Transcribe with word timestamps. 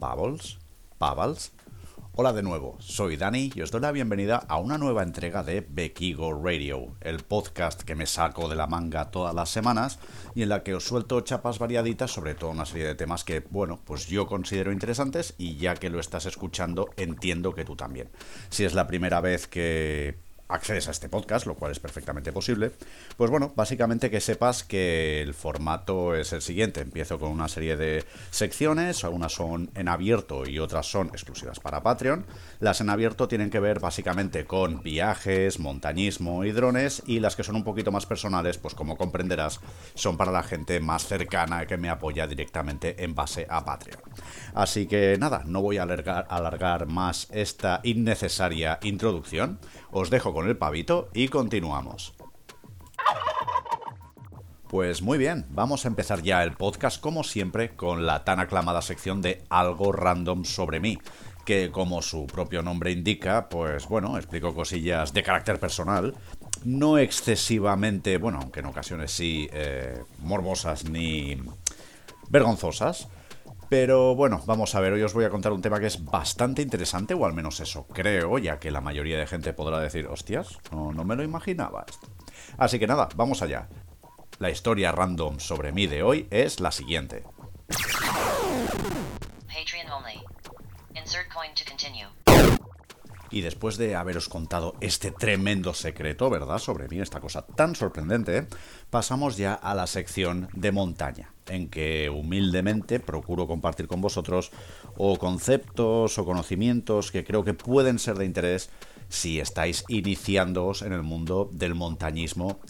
Pavels, 0.00 0.58
Pavals. 0.96 1.52
Hola 2.14 2.32
de 2.32 2.42
nuevo, 2.42 2.76
soy 2.80 3.18
Dani 3.18 3.52
y 3.54 3.60
os 3.60 3.70
doy 3.70 3.82
la 3.82 3.92
bienvenida 3.92 4.36
a 4.48 4.58
una 4.58 4.78
nueva 4.78 5.02
entrega 5.02 5.42
de 5.42 5.60
Bekigo 5.60 6.32
Radio, 6.42 6.96
el 7.02 7.18
podcast 7.18 7.82
que 7.82 7.94
me 7.94 8.06
saco 8.06 8.48
de 8.48 8.56
la 8.56 8.66
manga 8.66 9.10
todas 9.10 9.34
las 9.34 9.50
semanas 9.50 9.98
y 10.34 10.42
en 10.42 10.48
la 10.48 10.62
que 10.62 10.74
os 10.74 10.84
suelto 10.84 11.20
chapas 11.20 11.58
variaditas 11.58 12.10
sobre 12.10 12.34
toda 12.34 12.52
una 12.52 12.64
serie 12.64 12.86
de 12.86 12.94
temas 12.94 13.24
que, 13.24 13.40
bueno, 13.40 13.78
pues 13.84 14.06
yo 14.06 14.26
considero 14.26 14.72
interesantes 14.72 15.34
y 15.36 15.56
ya 15.56 15.76
que 15.76 15.90
lo 15.90 16.00
estás 16.00 16.24
escuchando 16.24 16.88
entiendo 16.96 17.54
que 17.54 17.66
tú 17.66 17.76
también. 17.76 18.08
Si 18.48 18.64
es 18.64 18.72
la 18.72 18.86
primera 18.86 19.20
vez 19.20 19.46
que 19.46 20.16
accedes 20.50 20.88
a 20.88 20.90
este 20.90 21.08
podcast, 21.08 21.46
lo 21.46 21.54
cual 21.54 21.72
es 21.72 21.80
perfectamente 21.80 22.32
posible, 22.32 22.72
pues 23.16 23.30
bueno, 23.30 23.52
básicamente 23.56 24.10
que 24.10 24.20
sepas 24.20 24.64
que 24.64 25.22
el 25.22 25.34
formato 25.34 26.14
es 26.14 26.32
el 26.32 26.42
siguiente. 26.42 26.80
Empiezo 26.80 27.18
con 27.18 27.30
una 27.30 27.48
serie 27.48 27.76
de 27.76 28.04
secciones, 28.30 29.04
algunas 29.04 29.32
son 29.32 29.70
en 29.74 29.88
abierto 29.88 30.46
y 30.46 30.58
otras 30.58 30.86
son 30.86 31.08
exclusivas 31.08 31.60
para 31.60 31.82
Patreon. 31.82 32.26
Las 32.60 32.80
en 32.80 32.90
abierto 32.90 33.28
tienen 33.28 33.50
que 33.50 33.60
ver 33.60 33.80
básicamente 33.80 34.44
con 34.44 34.82
viajes, 34.82 35.58
montañismo 35.58 36.44
y 36.44 36.52
drones, 36.52 37.02
y 37.06 37.20
las 37.20 37.36
que 37.36 37.44
son 37.44 37.56
un 37.56 37.64
poquito 37.64 37.92
más 37.92 38.06
personales, 38.06 38.58
pues 38.58 38.74
como 38.74 38.96
comprenderás, 38.96 39.60
son 39.94 40.16
para 40.16 40.32
la 40.32 40.42
gente 40.42 40.80
más 40.80 41.06
cercana 41.06 41.66
que 41.66 41.76
me 41.76 41.88
apoya 41.88 42.26
directamente 42.26 43.02
en 43.02 43.14
base 43.14 43.46
a 43.48 43.64
Patreon. 43.64 44.00
Así 44.54 44.86
que 44.86 45.16
nada, 45.18 45.42
no 45.46 45.62
voy 45.62 45.78
a 45.78 45.82
alargar, 45.82 46.86
más 46.86 47.28
esta 47.30 47.80
innecesaria 47.82 48.78
introducción. 48.82 49.58
Os 49.90 50.10
dejo 50.10 50.32
con 50.32 50.48
el 50.48 50.56
pavito 50.56 51.08
y 51.14 51.28
continuamos. 51.28 52.14
Pues 54.68 55.02
muy 55.02 55.18
bien, 55.18 55.46
vamos 55.50 55.84
a 55.84 55.88
empezar 55.88 56.22
ya 56.22 56.44
el 56.44 56.52
podcast 56.52 57.00
como 57.00 57.24
siempre 57.24 57.70
con 57.70 58.06
la 58.06 58.22
tan 58.22 58.38
aclamada 58.38 58.82
sección 58.82 59.20
de 59.20 59.42
algo 59.50 59.90
random 59.90 60.44
sobre 60.44 60.78
mí, 60.78 60.96
que 61.44 61.72
como 61.72 62.02
su 62.02 62.28
propio 62.28 62.62
nombre 62.62 62.92
indica, 62.92 63.48
pues 63.48 63.88
bueno, 63.88 64.16
explico 64.16 64.54
cosillas 64.54 65.12
de 65.12 65.24
carácter 65.24 65.58
personal, 65.58 66.14
no 66.64 66.98
excesivamente, 66.98 68.18
bueno, 68.18 68.38
aunque 68.40 68.60
en 68.60 68.66
ocasiones 68.66 69.10
sí, 69.10 69.48
eh, 69.52 70.02
morbosas 70.20 70.84
ni 70.84 71.36
vergonzosas, 72.28 73.08
pero 73.70 74.16
bueno, 74.16 74.42
vamos 74.46 74.74
a 74.74 74.80
ver, 74.80 74.92
hoy 74.92 75.02
os 75.02 75.14
voy 75.14 75.24
a 75.24 75.30
contar 75.30 75.52
un 75.52 75.62
tema 75.62 75.78
que 75.78 75.86
es 75.86 76.04
bastante 76.04 76.60
interesante, 76.60 77.14
o 77.14 77.24
al 77.24 77.32
menos 77.32 77.60
eso 77.60 77.86
creo, 77.86 78.36
ya 78.38 78.58
que 78.58 78.72
la 78.72 78.80
mayoría 78.80 79.16
de 79.16 79.28
gente 79.28 79.52
podrá 79.52 79.78
decir, 79.78 80.08
hostias, 80.08 80.58
no, 80.72 80.92
no 80.92 81.04
me 81.04 81.14
lo 81.14 81.22
imaginaba 81.22 81.86
esto. 81.88 82.08
Así 82.58 82.80
que 82.80 82.88
nada, 82.88 83.08
vamos 83.14 83.42
allá. 83.42 83.68
La 84.40 84.50
historia 84.50 84.90
random 84.90 85.38
sobre 85.38 85.70
mí 85.70 85.86
de 85.86 86.02
hoy 86.02 86.26
es 86.30 86.58
la 86.58 86.72
siguiente. 86.72 87.22
Patreon 89.46 89.88
only. 89.92 90.20
Insert 90.96 91.32
coin 91.32 91.54
to 91.54 91.64
continue. 91.64 92.08
Y 93.30 93.42
después 93.42 93.76
de 93.76 93.94
haberos 93.94 94.28
contado 94.28 94.74
este 94.80 95.12
tremendo 95.12 95.72
secreto, 95.72 96.28
¿verdad? 96.30 96.58
Sobre 96.58 96.88
mí, 96.88 97.00
esta 97.00 97.20
cosa 97.20 97.46
tan 97.46 97.76
sorprendente, 97.76 98.46
pasamos 98.90 99.36
ya 99.36 99.54
a 99.54 99.74
la 99.74 99.86
sección 99.86 100.48
de 100.52 100.72
montaña, 100.72 101.32
en 101.46 101.68
que 101.68 102.10
humildemente 102.10 102.98
procuro 102.98 103.46
compartir 103.46 103.86
con 103.86 104.00
vosotros 104.00 104.50
o 104.96 105.16
conceptos 105.16 106.18
o 106.18 106.24
conocimientos 106.24 107.12
que 107.12 107.24
creo 107.24 107.44
que 107.44 107.54
pueden 107.54 107.98
ser 107.98 108.16
de 108.16 108.26
interés 108.26 108.70
si 109.08 109.40
estáis 109.40 109.84
iniciándoos 109.88 110.82
en 110.82 110.92
el 110.92 111.02
mundo 111.02 111.48
del 111.52 111.74
montañismo 111.74 112.60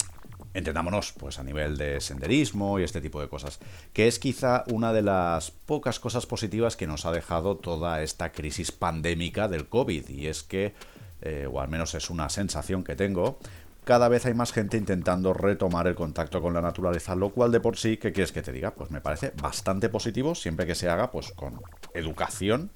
entendámonos, 0.55 1.13
pues 1.13 1.39
a 1.39 1.45
nivel 1.45 1.77
de 1.77 2.01
senderismo 2.01 2.79
y 2.79 2.83
este 2.83 3.01
tipo 3.01 3.21
de 3.21 3.29
cosas, 3.29 3.61
que 3.93 4.09
es 4.09 4.19
quizá 4.19 4.65
una 4.69 4.93
de 4.93 5.03
las 5.03 5.51
pocas 5.51 6.01
cosas 6.01 6.27
positivas 6.27 6.77
que 6.77 6.87
nos 6.87 7.07
ha 7.07 7.13
dejado 7.13 7.57
toda 7.57 8.03
esta 8.03 8.33
crisis 8.33 8.73
pandémica 8.73 9.49
del 9.49 9.69
COVID, 9.69 10.09
y 10.09 10.27
es 10.27 10.43
que, 10.43 10.75
eh, 11.23 11.49
o 11.51 11.61
al 11.61 11.69
menos 11.69 11.95
es 11.95 12.11
una 12.11 12.29
sensación 12.29 12.85
que 12.85 12.97
tengo, 12.97 13.39
cada 13.85 14.09
vez 14.09 14.27
hay 14.27 14.35
más 14.35 14.53
gente 14.53 14.77
intentando 14.77 15.33
retomar 15.33 15.87
el 15.87 15.95
contacto 15.95 16.43
con 16.43 16.55
la 16.55 16.61
naturaleza, 16.61 17.15
lo 17.15 17.31
cual 17.31 17.51
de 17.51 17.61
por 17.61 17.77
sí, 17.77 17.97
¿qué 17.97 18.13
quieres 18.13 18.33
que 18.33 18.43
te 18.43 18.53
diga? 18.53 18.75
Pues 18.75 18.91
me 18.91 19.01
parece 19.01 19.33
bastante 19.41 19.89
positivo, 19.89 20.35
siempre 20.35 20.67
que 20.67 20.75
se 20.75 20.89
haga 20.89 21.11
pues 21.11 21.33
con 21.33 21.61
educación 21.95 22.71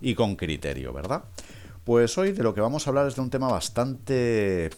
y 0.00 0.14
con 0.14 0.36
criterio, 0.36 0.92
¿verdad? 0.92 1.24
Pues 1.84 2.18
hoy 2.18 2.32
de 2.32 2.42
lo 2.42 2.54
que 2.54 2.60
vamos 2.60 2.86
a 2.86 2.90
hablar 2.90 3.06
es 3.06 3.14
de 3.14 3.20
un 3.20 3.30
tema 3.30 3.48
bastante 3.48 4.70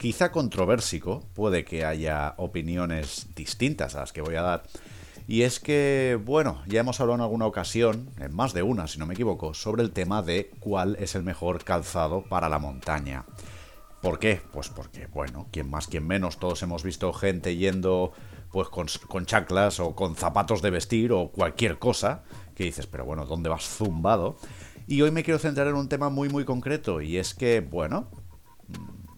quizá 0.00 0.32
controversico, 0.32 1.22
puede 1.34 1.66
que 1.66 1.84
haya 1.84 2.32
opiniones 2.38 3.26
distintas 3.36 3.94
a 3.94 4.00
las 4.00 4.14
que 4.14 4.22
voy 4.22 4.34
a 4.34 4.42
dar. 4.42 4.62
Y 5.28 5.42
es 5.42 5.60
que, 5.60 6.18
bueno, 6.24 6.62
ya 6.66 6.80
hemos 6.80 7.00
hablado 7.00 7.16
en 7.16 7.20
alguna 7.20 7.44
ocasión, 7.44 8.08
en 8.18 8.34
más 8.34 8.54
de 8.54 8.62
una 8.62 8.88
si 8.88 8.98
no 8.98 9.04
me 9.04 9.12
equivoco, 9.12 9.52
sobre 9.52 9.82
el 9.82 9.90
tema 9.90 10.22
de 10.22 10.52
cuál 10.58 10.96
es 10.98 11.14
el 11.14 11.22
mejor 11.22 11.62
calzado 11.64 12.22
para 12.22 12.48
la 12.48 12.58
montaña. 12.58 13.26
¿Por 14.00 14.18
qué? 14.18 14.40
Pues 14.54 14.70
porque, 14.70 15.06
bueno, 15.06 15.48
quien 15.52 15.68
más, 15.68 15.86
quien 15.86 16.06
menos, 16.06 16.38
todos 16.38 16.62
hemos 16.62 16.82
visto 16.82 17.12
gente 17.12 17.56
yendo 17.56 18.12
pues 18.50 18.70
con, 18.70 18.86
con 19.06 19.26
chaclas 19.26 19.80
o 19.80 19.94
con 19.94 20.16
zapatos 20.16 20.62
de 20.62 20.70
vestir 20.70 21.12
o 21.12 21.30
cualquier 21.30 21.78
cosa, 21.78 22.22
que 22.54 22.64
dices, 22.64 22.86
pero 22.86 23.04
bueno, 23.04 23.26
¿dónde 23.26 23.50
vas 23.50 23.68
zumbado? 23.68 24.38
Y 24.86 25.02
hoy 25.02 25.10
me 25.10 25.22
quiero 25.24 25.38
centrar 25.38 25.66
en 25.66 25.74
un 25.74 25.90
tema 25.90 26.08
muy 26.08 26.30
muy 26.30 26.46
concreto 26.46 27.02
y 27.02 27.18
es 27.18 27.34
que, 27.34 27.60
bueno, 27.60 28.08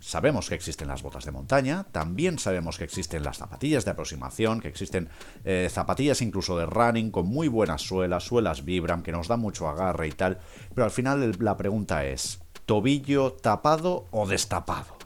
Sabemos 0.02 0.48
que 0.48 0.56
existen 0.56 0.88
las 0.88 1.00
botas 1.00 1.24
de 1.24 1.30
montaña, 1.30 1.84
también 1.92 2.40
sabemos 2.40 2.76
que 2.76 2.82
existen 2.82 3.22
las 3.22 3.38
zapatillas 3.38 3.84
de 3.84 3.92
aproximación, 3.92 4.60
que 4.60 4.66
existen 4.66 5.08
eh, 5.44 5.68
zapatillas 5.70 6.22
incluso 6.22 6.58
de 6.58 6.66
running 6.66 7.12
con 7.12 7.28
muy 7.28 7.46
buenas 7.46 7.82
suelas, 7.82 8.24
suelas 8.24 8.64
Vibram, 8.64 9.04
que 9.04 9.12
nos 9.12 9.28
dan 9.28 9.38
mucho 9.38 9.68
agarre 9.68 10.08
y 10.08 10.10
tal, 10.10 10.40
pero 10.74 10.86
al 10.86 10.90
final 10.90 11.36
la 11.38 11.56
pregunta 11.56 12.04
es, 12.04 12.40
¿tobillo 12.66 13.34
tapado 13.34 14.08
o 14.10 14.26
destapado? 14.26 14.96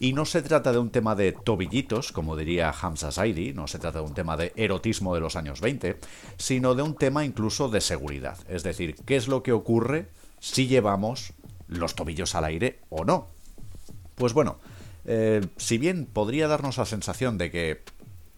Y 0.00 0.12
no 0.12 0.26
se 0.26 0.42
trata 0.42 0.70
de 0.70 0.78
un 0.78 0.90
tema 0.90 1.14
de 1.14 1.32
tobillitos, 1.32 2.12
como 2.12 2.36
diría 2.36 2.74
Hamza 2.78 3.10
Zaidi, 3.10 3.54
no 3.54 3.66
se 3.66 3.78
trata 3.78 4.00
de 4.00 4.04
un 4.04 4.14
tema 4.14 4.36
de 4.36 4.52
erotismo 4.56 5.14
de 5.14 5.20
los 5.22 5.34
años 5.34 5.62
20, 5.62 5.98
sino 6.36 6.74
de 6.74 6.82
un 6.82 6.94
tema 6.94 7.24
incluso 7.24 7.70
de 7.70 7.80
seguridad. 7.80 8.36
Es 8.50 8.62
decir, 8.64 8.96
¿qué 9.06 9.16
es 9.16 9.28
lo 9.28 9.42
que 9.42 9.52
ocurre 9.52 10.10
si 10.40 10.66
llevamos 10.66 11.32
los 11.68 11.94
tobillos 11.94 12.34
al 12.34 12.44
aire 12.44 12.80
o 12.90 13.06
no? 13.06 13.28
Pues 14.22 14.34
bueno, 14.34 14.60
eh, 15.04 15.40
si 15.56 15.78
bien 15.78 16.06
podría 16.06 16.46
darnos 16.46 16.78
la 16.78 16.84
sensación 16.84 17.38
de 17.38 17.50
que 17.50 17.82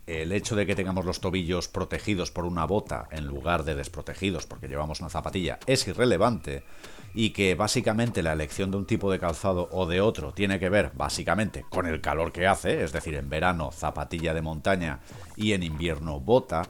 el 0.06 0.32
hecho 0.32 0.56
de 0.56 0.64
que 0.64 0.74
tengamos 0.74 1.04
los 1.04 1.20
tobillos 1.20 1.68
protegidos 1.68 2.30
por 2.30 2.46
una 2.46 2.64
bota 2.64 3.06
en 3.10 3.26
lugar 3.26 3.64
de 3.64 3.74
desprotegidos 3.74 4.46
porque 4.46 4.66
llevamos 4.66 5.00
una 5.00 5.10
zapatilla 5.10 5.58
es 5.66 5.86
irrelevante 5.86 6.64
y 7.12 7.34
que 7.34 7.54
básicamente 7.54 8.22
la 8.22 8.32
elección 8.32 8.70
de 8.70 8.78
un 8.78 8.86
tipo 8.86 9.12
de 9.12 9.18
calzado 9.18 9.68
o 9.72 9.84
de 9.84 10.00
otro 10.00 10.32
tiene 10.32 10.58
que 10.58 10.70
ver 10.70 10.90
básicamente 10.94 11.66
con 11.68 11.84
el 11.84 12.00
calor 12.00 12.32
que 12.32 12.46
hace, 12.46 12.82
es 12.82 12.92
decir, 12.92 13.14
en 13.14 13.28
verano 13.28 13.70
zapatilla 13.70 14.32
de 14.32 14.40
montaña 14.40 15.00
y 15.36 15.52
en 15.52 15.62
invierno 15.62 16.18
bota, 16.18 16.62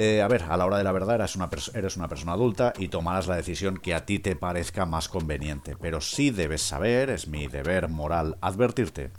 eh, 0.00 0.22
a 0.22 0.28
ver, 0.28 0.44
a 0.44 0.56
la 0.56 0.64
hora 0.64 0.78
de 0.78 0.84
la 0.84 0.92
verdad 0.92 1.16
eres 1.16 1.34
una, 1.34 1.50
eres 1.74 1.96
una 1.96 2.06
persona 2.06 2.34
adulta 2.34 2.72
y 2.78 2.86
tomarás 2.86 3.26
la 3.26 3.34
decisión 3.34 3.78
que 3.78 3.94
a 3.94 4.06
ti 4.06 4.20
te 4.20 4.36
parezca 4.36 4.86
más 4.86 5.08
conveniente. 5.08 5.74
Pero 5.74 6.00
sí 6.00 6.30
debes 6.30 6.62
saber, 6.62 7.10
es 7.10 7.26
mi 7.26 7.48
deber 7.48 7.88
moral 7.88 8.38
advertirte, 8.40 9.10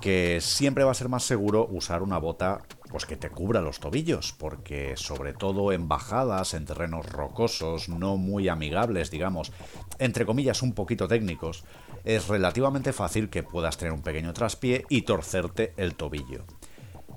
que 0.00 0.38
siempre 0.40 0.84
va 0.84 0.92
a 0.92 0.94
ser 0.94 1.08
más 1.08 1.24
seguro 1.24 1.66
usar 1.68 2.00
una 2.04 2.18
bota 2.18 2.62
pues 2.90 3.06
que 3.06 3.16
te 3.16 3.28
cubra 3.28 3.60
los 3.60 3.80
tobillos, 3.80 4.32
porque 4.38 4.96
sobre 4.96 5.32
todo 5.32 5.72
en 5.72 5.88
bajadas, 5.88 6.54
en 6.54 6.64
terrenos 6.64 7.06
rocosos, 7.06 7.88
no 7.88 8.16
muy 8.16 8.48
amigables, 8.48 9.10
digamos, 9.10 9.50
entre 9.98 10.26
comillas 10.26 10.62
un 10.62 10.74
poquito 10.74 11.08
técnicos, 11.08 11.64
es 12.04 12.28
relativamente 12.28 12.92
fácil 12.92 13.30
que 13.30 13.42
puedas 13.42 13.78
tener 13.78 13.92
un 13.92 14.02
pequeño 14.02 14.32
traspié 14.32 14.84
y 14.88 15.02
torcerte 15.02 15.74
el 15.76 15.96
tobillo. 15.96 16.44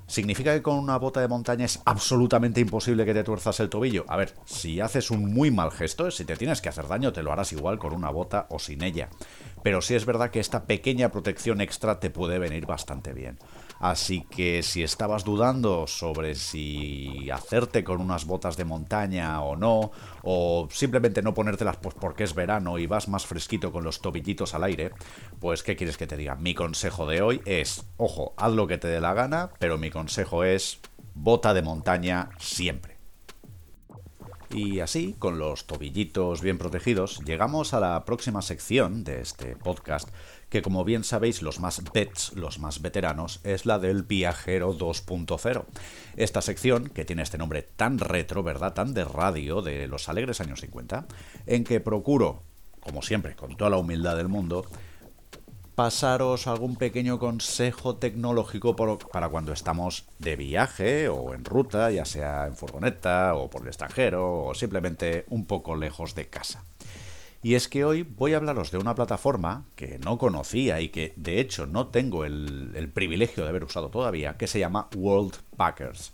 ¿Significa 0.08 0.54
que 0.54 0.62
con 0.62 0.78
una 0.78 0.98
bota 0.98 1.20
de 1.20 1.28
montaña 1.28 1.66
es 1.66 1.82
absolutamente 1.84 2.62
imposible 2.62 3.06
que 3.06 3.14
te 3.14 3.26
tuerzas 3.26 3.60
el 3.60 3.70
tobillo? 3.70 4.06
A 4.08 4.16
ver, 4.16 4.34
si 4.46 4.80
haces 4.80 5.12
un 5.12 5.34
muy 5.34 5.52
mal 5.52 5.70
gesto, 5.70 6.10
si 6.12 6.24
te 6.24 6.38
tienes 6.38 6.62
que 6.62 6.70
hacer 6.70 6.88
daño, 6.88 7.12
te 7.12 7.22
lo 7.22 7.34
harás 7.34 7.52
igual 7.52 7.78
con 7.78 7.94
una 7.94 8.10
bota 8.10 8.48
o 8.50 8.58
sin 8.58 8.84
ella. 8.84 9.10
Pero 9.64 9.82
sí 9.82 9.96
es 9.96 10.06
verdad 10.06 10.32
que 10.32 10.40
esta 10.40 10.64
pequeña 10.64 11.12
protección 11.12 11.60
extra 11.60 12.00
te 12.00 12.10
puede 12.10 12.40
venir 12.40 12.66
bastante 12.66 13.12
bien. 13.12 13.38
Así 13.80 14.22
que 14.22 14.64
si 14.64 14.84
estabas 14.84 15.24
dudando 15.24 15.88
sobre 15.88 16.36
si 16.36 17.30
hacerte 17.32 17.84
con 17.84 18.02
unas 18.02 18.26
botas 18.26 18.58
de 18.58 18.66
montaña 18.66 19.42
o 19.42 19.56
no, 19.56 19.92
o 20.24 20.68
simplemente 20.72 21.22
no 21.22 21.34
ponértelas 21.34 21.78
pues 21.78 21.96
porque 21.96 22.24
es 22.24 22.34
verano 22.34 22.80
y 22.80 22.88
vas 22.88 23.08
más 23.08 23.26
fresquito 23.26 23.72
con 23.72 23.84
los 23.84 24.02
tobillitos 24.02 24.54
al 24.54 24.64
aire, 24.64 24.92
pues 25.40 25.64
¿qué 25.64 25.76
quieres 25.76 25.98
que 25.98 26.08
te 26.08 26.18
diga? 26.18 26.36
Mi 26.36 26.56
consejo 26.56 27.06
de 27.06 27.22
hoy 27.22 27.42
es, 27.46 27.86
ojo, 27.98 28.34
haz 28.38 28.54
lo 28.54 28.68
que 28.68 28.78
te 28.78 28.88
dé 28.88 29.00
la 29.00 29.14
gana, 29.14 29.52
pero 29.60 29.78
mi 29.78 29.92
consejo 29.92 30.44
es 30.44 30.80
bota 31.14 31.54
de 31.54 31.62
montaña 31.62 32.30
siempre. 32.40 32.98
Y 34.50 34.80
así, 34.80 35.14
con 35.20 35.40
los 35.40 35.68
tobillitos 35.68 36.42
bien 36.42 36.58
protegidos, 36.58 37.20
llegamos 37.26 37.74
a 37.74 37.82
la 37.82 38.06
próxima 38.06 38.42
sección 38.42 39.04
de 39.04 39.20
este 39.20 39.58
podcast, 39.58 40.10
que 40.50 40.62
como 40.62 40.86
bien 40.86 41.04
sabéis 41.04 41.42
los 41.42 41.60
más 41.60 41.82
vets, 41.94 42.34
los 42.34 42.60
más 42.60 42.82
veteranos, 42.82 43.40
es 43.44 43.66
la 43.66 43.80
del 43.80 44.04
viajero 44.04 44.74
2.0. 44.74 45.66
Esta 46.16 46.42
sección, 46.42 46.90
que 46.90 47.06
tiene 47.06 47.22
este 47.22 47.38
nombre 47.38 47.64
tan 47.64 48.00
retro, 48.00 48.44
¿verdad? 48.44 48.74
Tan 48.74 48.94
de 48.94 49.04
radio 49.04 49.62
de 49.62 49.88
los 49.88 50.10
alegres 50.10 50.40
años 50.42 50.62
50, 50.62 51.06
en 51.46 51.64
que 51.64 51.80
procuro, 51.80 52.44
como 52.80 53.02
siempre, 53.02 53.36
con 53.36 53.58
toda 53.58 53.70
la 53.70 53.78
humildad 53.78 54.16
del 54.16 54.30
mundo, 54.30 54.66
pasaros 55.78 56.48
algún 56.48 56.76
pequeño 56.76 57.20
consejo 57.20 57.98
tecnológico 57.98 58.76
para 58.76 59.30
cuando 59.30 59.54
estamos 59.54 60.06
de 60.18 60.36
viaje 60.36 61.08
o 61.08 61.36
en 61.36 61.46
ruta, 61.46 61.92
ya 61.92 62.04
sea 62.04 62.48
en 62.48 62.56
furgoneta 62.56 63.36
o 63.36 63.48
por 63.48 63.62
el 63.62 63.68
extranjero 63.68 64.46
o 64.46 64.56
simplemente 64.56 65.26
un 65.30 65.46
poco 65.46 65.76
lejos 65.76 66.16
de 66.16 66.30
casa. 66.30 66.64
Y 67.48 67.56
es 67.56 67.70
que 67.70 67.86
hoy 67.86 68.04
voy 68.04 68.34
a 68.34 68.38
hablaros 68.38 68.72
de 68.72 68.78
una 68.78 68.94
plataforma 68.94 69.64
que 69.78 70.00
no 70.00 70.18
conocía 70.18 70.82
y 70.82 70.90
que 70.90 71.14
de 71.16 71.40
hecho 71.40 71.66
no 71.66 71.88
tengo 71.88 72.26
el, 72.26 72.92
privilegio 72.94 73.44
de 73.44 73.50
haber 73.50 73.64
usado 73.64 73.88
todavía, 73.88 74.36
que 74.36 74.48
se 74.48 74.60
llama 74.60 74.90
World 74.94 75.34
Packers. 75.56 76.12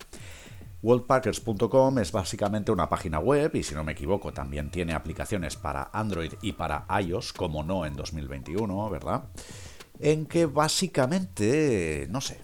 WorldPackers.com 0.84 1.98
es 1.98 2.12
básicamente 2.12 2.72
una 2.72 2.88
página 2.88 3.18
web 3.18 3.50
y 3.56 3.64
si 3.64 3.74
no 3.74 3.84
me 3.84 3.94
equivoco 3.94 4.32
también 4.32 4.70
tiene 4.70 4.94
aplicaciones 4.94 5.56
para 5.56 5.90
Android 5.92 6.34
y 6.44 6.52
para 6.52 6.86
iOS, 7.02 7.34
como 7.34 7.64
no 7.64 7.88
en 7.88 7.96
2021, 7.96 8.92
¿verdad? 8.92 9.24
En 10.00 10.28
que 10.28 10.46
básicamente, 10.46 12.06
no 12.12 12.22
sé, 12.22 12.42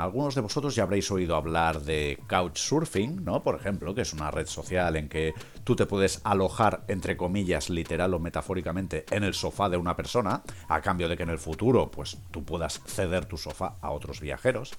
algunos 0.00 0.34
de 0.34 0.40
vosotros 0.40 0.74
ya 0.74 0.82
habréis 0.82 1.10
oído 1.10 1.36
hablar 1.36 1.80
de 1.82 2.18
Couchsurfing, 2.28 3.24
¿no? 3.24 3.42
Por 3.42 3.56
ejemplo, 3.56 3.94
que 3.94 4.02
es 4.02 4.12
una 4.12 4.30
red 4.30 4.46
social 4.46 4.96
en 4.96 5.08
que 5.08 5.34
tú 5.64 5.76
te 5.76 5.86
puedes 5.86 6.20
alojar, 6.24 6.84
entre 6.88 7.16
comillas, 7.16 7.70
literal 7.70 8.14
o 8.14 8.18
metafóricamente, 8.18 9.04
en 9.10 9.24
el 9.24 9.34
sofá 9.34 9.68
de 9.68 9.76
una 9.76 9.96
persona, 9.96 10.42
a 10.68 10.80
cambio 10.80 11.08
de 11.08 11.16
que 11.16 11.22
en 11.22 11.30
el 11.30 11.38
futuro, 11.38 11.90
pues 11.90 12.18
tú 12.30 12.44
puedas 12.44 12.80
ceder 12.86 13.26
tu 13.26 13.36
sofá 13.36 13.76
a 13.80 13.90
otros 13.90 14.20
viajeros. 14.20 14.72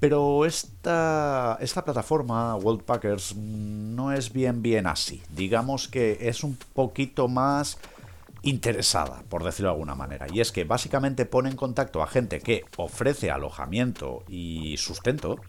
Pero 0.00 0.46
esta, 0.46 1.58
esta 1.60 1.84
plataforma, 1.84 2.56
Worldpackers, 2.56 3.36
no 3.36 4.12
es 4.12 4.32
bien 4.32 4.62
bien 4.62 4.86
así. 4.86 5.22
Digamos 5.28 5.88
que 5.88 6.16
es 6.22 6.42
un 6.42 6.56
poquito 6.72 7.28
más 7.28 7.78
interesada, 8.42 9.22
por 9.28 9.44
decirlo 9.44 9.68
de 9.68 9.74
alguna 9.74 9.94
manera. 9.94 10.26
Y 10.32 10.40
es 10.40 10.52
que 10.52 10.64
básicamente 10.64 11.26
pone 11.26 11.50
en 11.50 11.56
contacto 11.56 12.02
a 12.02 12.06
gente 12.06 12.40
que 12.40 12.64
ofrece 12.76 13.30
alojamiento 13.30 14.24
y 14.28 14.76
sustento 14.78 15.40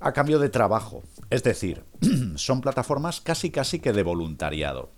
a 0.00 0.12
cambio 0.12 0.38
de 0.38 0.48
trabajo. 0.48 1.02
Es 1.30 1.42
decir, 1.42 1.84
son 2.36 2.60
plataformas 2.60 3.20
casi 3.20 3.50
casi 3.50 3.78
que 3.78 3.92
de 3.92 4.02
voluntariado. 4.02 4.90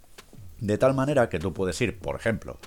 De 0.59 0.79
tal 0.79 0.95
manera 0.95 1.29
que 1.29 1.39
tú 1.39 1.53
puedes 1.53 1.81
ir, 1.81 1.99
por 1.99 2.17
ejemplo, 2.17 2.59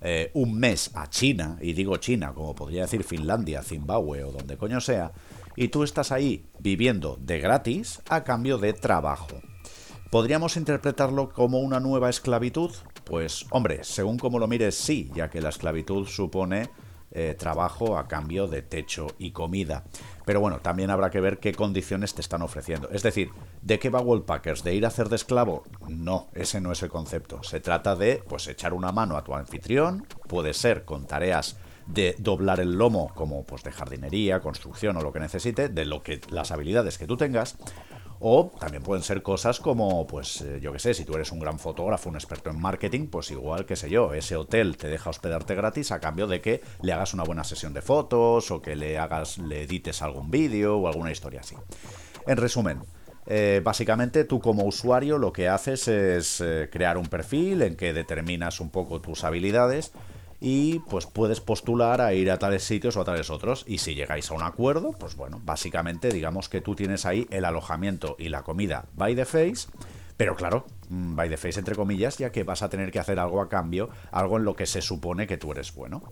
eh, 0.00 0.30
un 0.34 0.58
mes 0.58 0.90
a 0.94 1.08
China, 1.08 1.58
y 1.60 1.72
digo 1.72 1.96
China, 1.98 2.32
como 2.34 2.54
podría 2.54 2.82
decir 2.82 3.04
Finlandia, 3.04 3.62
Zimbabue 3.62 4.24
o 4.24 4.32
donde 4.32 4.56
coño 4.56 4.80
sea, 4.80 5.12
y 5.56 5.68
tú 5.68 5.82
estás 5.82 6.10
ahí 6.10 6.46
viviendo 6.58 7.16
de 7.20 7.38
gratis 7.38 8.02
a 8.08 8.24
cambio 8.24 8.58
de 8.58 8.72
trabajo. 8.72 9.40
¿Podríamos 10.10 10.56
interpretarlo 10.56 11.30
como 11.30 11.60
una 11.60 11.80
nueva 11.80 12.08
esclavitud? 12.08 12.70
Pues 13.04 13.46
hombre, 13.50 13.84
según 13.84 14.18
como 14.18 14.38
lo 14.38 14.46
mires, 14.46 14.74
sí, 14.74 15.10
ya 15.14 15.28
que 15.30 15.40
la 15.40 15.50
esclavitud 15.50 16.06
supone 16.06 16.70
eh, 17.16 17.36
trabajo 17.38 17.96
a 17.96 18.08
cambio 18.08 18.48
de 18.48 18.62
techo 18.62 19.06
y 19.18 19.30
comida. 19.30 19.84
Pero 20.24 20.40
bueno, 20.40 20.58
también 20.58 20.90
habrá 20.90 21.10
que 21.10 21.20
ver 21.20 21.38
qué 21.38 21.52
condiciones 21.52 22.12
te 22.12 22.20
están 22.20 22.42
ofreciendo. 22.42 22.90
Es 22.90 23.04
decir, 23.04 23.30
¿de 23.62 23.78
qué 23.78 23.88
va 23.88 24.00
Wallpackers? 24.00 24.64
¿De 24.64 24.74
ir 24.74 24.84
a 24.84 24.88
hacer 24.88 25.08
de 25.08 25.14
esclavo? 25.14 25.62
No, 25.86 26.26
ese 26.34 26.60
no 26.60 26.72
es 26.72 26.82
el 26.82 26.88
concepto. 26.88 27.42
Se 27.44 27.60
trata 27.60 27.94
de, 27.94 28.20
pues, 28.28 28.48
echar 28.48 28.72
una 28.72 28.90
mano 28.90 29.16
a 29.16 29.22
tu 29.22 29.32
anfitrión, 29.32 30.06
puede 30.26 30.54
ser 30.54 30.84
con 30.84 31.06
tareas 31.06 31.56
de 31.86 32.16
doblar 32.18 32.58
el 32.58 32.72
lomo 32.72 33.12
como 33.14 33.44
pues 33.44 33.62
de 33.62 33.70
jardinería, 33.70 34.40
construcción 34.40 34.96
o 34.96 35.02
lo 35.02 35.12
que 35.12 35.20
necesite, 35.20 35.68
de 35.68 35.84
lo 35.84 36.02
que 36.02 36.20
las 36.30 36.50
habilidades 36.50 36.98
que 36.98 37.06
tú 37.06 37.16
tengas. 37.16 37.56
O 38.20 38.52
también 38.58 38.82
pueden 38.82 39.02
ser 39.02 39.22
cosas 39.22 39.60
como, 39.60 40.06
pues 40.06 40.40
eh, 40.40 40.58
yo 40.60 40.72
que 40.72 40.78
sé, 40.78 40.94
si 40.94 41.04
tú 41.04 41.14
eres 41.14 41.32
un 41.32 41.40
gran 41.40 41.58
fotógrafo, 41.58 42.08
un 42.08 42.16
experto 42.16 42.50
en 42.50 42.60
marketing, 42.60 43.08
pues 43.08 43.30
igual, 43.30 43.66
que 43.66 43.76
sé 43.76 43.90
yo, 43.90 44.14
ese 44.14 44.36
hotel 44.36 44.76
te 44.76 44.88
deja 44.88 45.10
hospedarte 45.10 45.54
gratis 45.54 45.90
a 45.92 46.00
cambio 46.00 46.26
de 46.26 46.40
que 46.40 46.62
le 46.82 46.92
hagas 46.92 47.14
una 47.14 47.24
buena 47.24 47.44
sesión 47.44 47.74
de 47.74 47.82
fotos 47.82 48.50
o 48.50 48.62
que 48.62 48.76
le 48.76 48.98
hagas, 48.98 49.38
le 49.38 49.62
edites 49.62 50.02
algún 50.02 50.30
vídeo 50.30 50.76
o 50.78 50.88
alguna 50.88 51.10
historia 51.10 51.40
así. 51.40 51.56
En 52.26 52.36
resumen, 52.36 52.82
eh, 53.26 53.60
básicamente 53.64 54.24
tú 54.24 54.40
como 54.40 54.64
usuario 54.64 55.18
lo 55.18 55.32
que 55.32 55.48
haces 55.48 55.88
es 55.88 56.40
eh, 56.40 56.68
crear 56.70 56.98
un 56.98 57.06
perfil 57.06 57.62
en 57.62 57.76
que 57.76 57.94
determinas 57.94 58.60
un 58.60 58.70
poco 58.70 59.00
tus 59.00 59.24
habilidades 59.24 59.92
y 60.40 60.80
pues 60.80 61.06
puedes 61.06 61.40
postular 61.40 62.00
a 62.00 62.12
ir 62.14 62.30
a 62.30 62.38
tales 62.38 62.64
sitios 62.64 62.96
o 62.96 63.00
a 63.00 63.04
tales 63.04 63.30
otros. 63.30 63.64
Y 63.66 63.78
si 63.78 63.94
llegáis 63.94 64.30
a 64.30 64.34
un 64.34 64.42
acuerdo, 64.42 64.92
pues 64.92 65.16
bueno, 65.16 65.40
básicamente 65.44 66.10
digamos 66.10 66.48
que 66.48 66.60
tú 66.60 66.74
tienes 66.74 67.06
ahí 67.06 67.26
el 67.30 67.44
alojamiento 67.44 68.16
y 68.18 68.28
la 68.28 68.42
comida 68.42 68.86
by 68.94 69.14
the 69.14 69.24
face, 69.24 69.68
pero 70.16 70.36
claro, 70.36 70.66
mm, 70.88 71.16
by 71.16 71.28
the 71.28 71.36
face 71.36 71.58
entre 71.58 71.74
comillas, 71.74 72.18
ya 72.18 72.30
que 72.30 72.44
vas 72.44 72.62
a 72.62 72.68
tener 72.68 72.90
que 72.90 72.98
hacer 72.98 73.18
algo 73.18 73.40
a 73.40 73.48
cambio, 73.48 73.90
algo 74.12 74.36
en 74.36 74.44
lo 74.44 74.54
que 74.54 74.66
se 74.66 74.82
supone 74.82 75.26
que 75.26 75.36
tú 75.36 75.52
eres 75.52 75.74
bueno. 75.74 76.02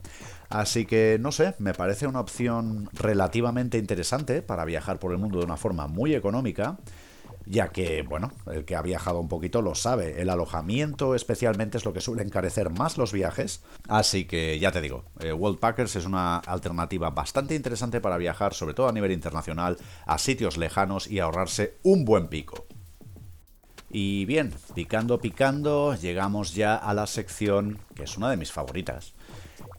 Así 0.48 0.86
que 0.86 1.18
no 1.20 1.32
sé, 1.32 1.54
me 1.58 1.74
parece 1.74 2.06
una 2.06 2.20
opción 2.20 2.88
relativamente 2.92 3.78
interesante 3.78 4.42
para 4.42 4.64
viajar 4.64 4.98
por 4.98 5.12
el 5.12 5.18
mundo 5.18 5.38
de 5.38 5.44
una 5.44 5.56
forma 5.56 5.86
muy 5.86 6.14
económica 6.14 6.78
ya 7.46 7.68
que, 7.68 8.02
bueno, 8.02 8.32
el 8.50 8.64
que 8.64 8.76
ha 8.76 8.82
viajado 8.82 9.20
un 9.20 9.28
poquito 9.28 9.62
lo 9.62 9.74
sabe, 9.74 10.20
el 10.20 10.30
alojamiento 10.30 11.14
especialmente 11.14 11.78
es 11.78 11.84
lo 11.84 11.92
que 11.92 12.00
suele 12.00 12.22
encarecer 12.22 12.70
más 12.70 12.98
los 12.98 13.12
viajes, 13.12 13.62
así 13.88 14.24
que 14.24 14.58
ya 14.58 14.72
te 14.72 14.80
digo, 14.80 15.04
eh, 15.20 15.32
World 15.32 15.58
Packers 15.58 15.96
es 15.96 16.06
una 16.06 16.38
alternativa 16.38 17.10
bastante 17.10 17.54
interesante 17.54 18.00
para 18.00 18.18
viajar, 18.18 18.54
sobre 18.54 18.74
todo 18.74 18.88
a 18.88 18.92
nivel 18.92 19.12
internacional, 19.12 19.78
a 20.06 20.18
sitios 20.18 20.56
lejanos 20.56 21.06
y 21.10 21.18
ahorrarse 21.20 21.78
un 21.82 22.04
buen 22.04 22.28
pico. 22.28 22.66
Y 23.94 24.24
bien, 24.24 24.54
picando, 24.74 25.20
picando, 25.20 25.94
llegamos 25.94 26.54
ya 26.54 26.76
a 26.76 26.94
la 26.94 27.06
sección 27.06 27.78
que 27.94 28.04
es 28.04 28.16
una 28.16 28.30
de 28.30 28.38
mis 28.38 28.50
favoritas, 28.50 29.12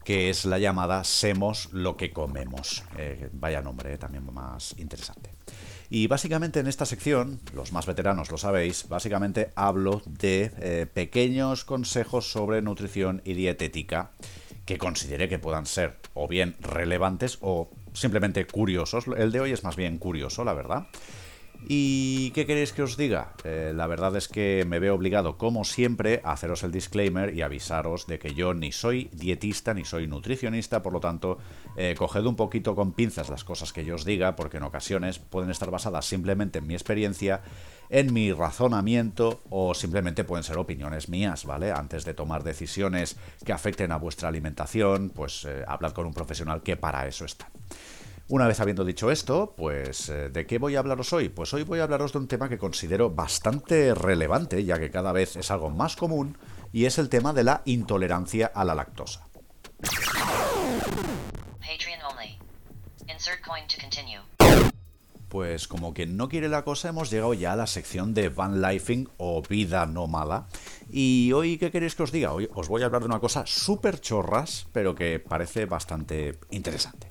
que 0.04 0.30
es 0.30 0.44
la 0.44 0.58
llamada 0.58 1.02
Semos 1.02 1.72
lo 1.72 1.96
que 1.96 2.12
comemos. 2.12 2.84
Eh, 2.96 3.28
vaya 3.32 3.60
nombre, 3.60 3.92
eh, 3.92 3.98
también 3.98 4.24
más 4.32 4.76
interesante. 4.78 5.30
Y 5.90 6.06
básicamente 6.06 6.60
en 6.60 6.66
esta 6.66 6.86
sección, 6.86 7.40
los 7.54 7.72
más 7.72 7.86
veteranos 7.86 8.30
lo 8.30 8.38
sabéis, 8.38 8.88
básicamente 8.88 9.50
hablo 9.54 10.02
de 10.06 10.50
eh, 10.58 10.86
pequeños 10.92 11.64
consejos 11.64 12.30
sobre 12.30 12.62
nutrición 12.62 13.22
y 13.24 13.34
dietética 13.34 14.10
que 14.64 14.78
considere 14.78 15.28
que 15.28 15.38
puedan 15.38 15.66
ser 15.66 15.96
o 16.14 16.26
bien 16.26 16.56
relevantes 16.60 17.38
o 17.40 17.70
simplemente 17.92 18.46
curiosos. 18.46 19.04
El 19.16 19.30
de 19.30 19.40
hoy 19.40 19.52
es 19.52 19.62
más 19.62 19.76
bien 19.76 19.98
curioso, 19.98 20.44
la 20.44 20.54
verdad. 20.54 20.86
¿Y 21.66 22.30
qué 22.32 22.44
queréis 22.44 22.72
que 22.72 22.82
os 22.82 22.98
diga? 22.98 23.32
Eh, 23.42 23.72
la 23.74 23.86
verdad 23.86 24.14
es 24.16 24.28
que 24.28 24.64
me 24.68 24.78
veo 24.78 24.94
obligado, 24.94 25.38
como 25.38 25.64
siempre, 25.64 26.20
a 26.22 26.32
haceros 26.32 26.62
el 26.62 26.72
disclaimer 26.72 27.34
y 27.34 27.40
avisaros 27.40 28.06
de 28.06 28.18
que 28.18 28.34
yo 28.34 28.52
ni 28.52 28.70
soy 28.70 29.08
dietista 29.12 29.72
ni 29.72 29.84
soy 29.86 30.06
nutricionista, 30.06 30.82
por 30.82 30.92
lo 30.92 31.00
tanto, 31.00 31.38
eh, 31.76 31.94
coged 31.96 32.26
un 32.26 32.36
poquito 32.36 32.74
con 32.74 32.92
pinzas 32.92 33.30
las 33.30 33.44
cosas 33.44 33.72
que 33.72 33.84
yo 33.84 33.94
os 33.94 34.04
diga, 34.04 34.36
porque 34.36 34.58
en 34.58 34.64
ocasiones 34.64 35.18
pueden 35.18 35.50
estar 35.50 35.70
basadas 35.70 36.04
simplemente 36.04 36.58
en 36.58 36.66
mi 36.66 36.74
experiencia, 36.74 37.40
en 37.88 38.12
mi 38.12 38.30
razonamiento 38.32 39.40
o 39.48 39.72
simplemente 39.72 40.24
pueden 40.24 40.44
ser 40.44 40.58
opiniones 40.58 41.08
mías, 41.08 41.46
¿vale? 41.46 41.72
Antes 41.72 42.04
de 42.04 42.12
tomar 42.12 42.44
decisiones 42.44 43.16
que 43.44 43.52
afecten 43.54 43.90
a 43.90 43.96
vuestra 43.96 44.28
alimentación, 44.28 45.10
pues 45.14 45.46
eh, 45.46 45.64
hablad 45.66 45.92
con 45.92 46.06
un 46.06 46.12
profesional 46.12 46.62
que 46.62 46.76
para 46.76 47.06
eso 47.06 47.24
está. 47.24 47.48
Una 48.26 48.48
vez 48.48 48.58
habiendo 48.58 48.86
dicho 48.86 49.10
esto, 49.10 49.54
pues 49.54 50.08
eh, 50.08 50.30
¿de 50.30 50.46
qué 50.46 50.56
voy 50.56 50.76
a 50.76 50.78
hablaros 50.78 51.12
hoy? 51.12 51.28
Pues 51.28 51.52
hoy 51.52 51.62
voy 51.62 51.80
a 51.80 51.82
hablaros 51.82 52.14
de 52.14 52.18
un 52.20 52.26
tema 52.26 52.48
que 52.48 52.56
considero 52.56 53.10
bastante 53.10 53.94
relevante, 53.94 54.64
ya 54.64 54.78
que 54.78 54.90
cada 54.90 55.12
vez 55.12 55.36
es 55.36 55.50
algo 55.50 55.68
más 55.68 55.94
común, 55.94 56.38
y 56.72 56.86
es 56.86 56.96
el 56.98 57.10
tema 57.10 57.34
de 57.34 57.44
la 57.44 57.60
intolerancia 57.66 58.50
a 58.54 58.64
la 58.64 58.74
lactosa. 58.74 59.28
Pues 65.34 65.66
como 65.66 65.94
que 65.94 66.06
no 66.06 66.28
quiere 66.28 66.48
la 66.48 66.62
cosa, 66.62 66.90
hemos 66.90 67.10
llegado 67.10 67.34
ya 67.34 67.54
a 67.54 67.56
la 67.56 67.66
sección 67.66 68.14
de 68.14 68.28
van 68.28 68.62
lifing 68.62 69.08
o 69.16 69.42
vida 69.42 69.84
nómada. 69.84 70.46
Y 70.88 71.32
hoy, 71.32 71.58
¿qué 71.58 71.72
queréis 71.72 71.96
que 71.96 72.04
os 72.04 72.12
diga? 72.12 72.32
Hoy 72.32 72.48
os 72.54 72.68
voy 72.68 72.82
a 72.82 72.86
hablar 72.86 73.00
de 73.00 73.08
una 73.08 73.18
cosa 73.18 73.42
súper 73.44 74.00
chorras, 74.00 74.68
pero 74.70 74.94
que 74.94 75.18
parece 75.18 75.66
bastante 75.66 76.38
interesante. 76.50 77.08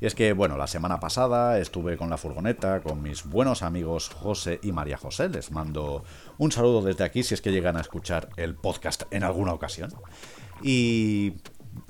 Y 0.00 0.06
es 0.06 0.14
que, 0.14 0.32
bueno, 0.32 0.56
la 0.56 0.68
semana 0.68 1.00
pasada 1.00 1.58
estuve 1.58 1.98
con 1.98 2.08
la 2.08 2.16
furgoneta 2.16 2.80
con 2.80 3.02
mis 3.02 3.26
buenos 3.26 3.62
amigos 3.62 4.08
José 4.08 4.58
y 4.62 4.72
María 4.72 4.96
José. 4.96 5.28
Les 5.28 5.50
mando 5.50 6.02
un 6.38 6.52
saludo 6.52 6.80
desde 6.80 7.04
aquí 7.04 7.24
si 7.24 7.34
es 7.34 7.42
que 7.42 7.52
llegan 7.52 7.76
a 7.76 7.82
escuchar 7.82 8.30
el 8.38 8.54
podcast 8.54 9.02
en 9.10 9.22
alguna 9.22 9.52
ocasión. 9.52 9.92
Y 10.62 11.34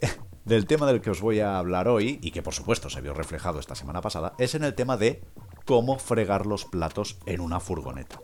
del 0.45 0.67
tema 0.67 0.89
del 0.89 1.01
que 1.01 1.11
os 1.11 1.21
voy 1.21 1.39
a 1.39 1.59
hablar 1.59 1.87
hoy, 1.87 2.19
y 2.23 2.33
que 2.33 2.43
por 2.43 2.55
supuesto 2.55 2.91
se 2.91 3.01
vio 3.03 3.15
reflejado 3.15 3.61
esta 3.61 3.77
semana 3.77 4.01
pasada, 4.01 4.35
es 4.41 4.57
en 4.57 4.65
el 4.65 4.75
tema 4.75 4.97
de 4.97 5.23
cómo 5.67 5.99
fregar 5.99 6.47
los 6.47 6.65
platos 6.65 7.19
en 7.27 7.43
una 7.43 7.61
furgoneta. 7.61 8.19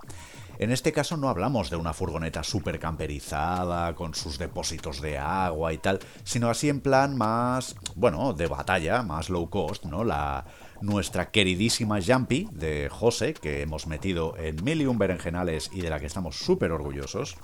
En 0.58 0.70
este 0.70 0.92
caso 0.92 1.16
no 1.16 1.28
hablamos 1.28 1.70
de 1.70 1.76
una 1.76 1.92
furgoneta 1.92 2.42
super 2.42 2.78
camperizada, 2.78 3.94
con 3.94 4.14
sus 4.14 4.38
depósitos 4.38 5.00
de 5.00 5.18
agua 5.18 5.72
y 5.72 5.78
tal, 5.78 5.98
sino 6.24 6.48
así 6.48 6.68
en 6.68 6.80
plan 6.80 7.16
más, 7.16 7.76
bueno, 7.96 8.32
de 8.32 8.46
batalla, 8.46 9.02
más 9.02 9.28
low 9.28 9.50
cost, 9.50 9.84
¿no? 9.84 10.04
La, 10.04 10.44
nuestra 10.82 11.30
queridísima 11.30 12.00
Jumpy 12.04 12.48
de 12.52 12.88
José, 12.90 13.34
que 13.34 13.62
hemos 13.62 13.86
metido 13.86 14.36
en 14.36 14.62
mil 14.62 14.82
y 14.82 14.86
un 14.86 14.98
berenjenales 14.98 15.70
y 15.72 15.80
de 15.80 15.90
la 15.90 16.00
que 16.00 16.06
estamos 16.06 16.36
súper 16.36 16.72
orgullosos. 16.72 17.36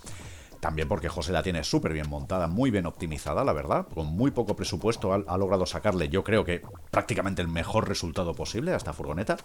También 0.60 0.88
porque 0.88 1.08
José 1.08 1.32
la 1.32 1.42
tiene 1.42 1.62
súper 1.62 1.92
bien 1.92 2.08
montada, 2.08 2.48
muy 2.48 2.70
bien 2.70 2.86
optimizada, 2.86 3.44
la 3.44 3.52
verdad. 3.52 3.86
Con 3.94 4.06
muy 4.06 4.32
poco 4.32 4.56
presupuesto 4.56 5.12
ha, 5.12 5.38
logrado 5.38 5.66
sacarle, 5.66 6.08
yo 6.08 6.24
creo 6.24 6.44
que 6.44 6.62
prácticamente 6.90 7.42
el 7.42 7.48
mejor 7.48 7.88
resultado 7.88 8.34
posible 8.34 8.72
a 8.72 8.76
esta 8.76 8.92
furgoneta. 8.92 9.36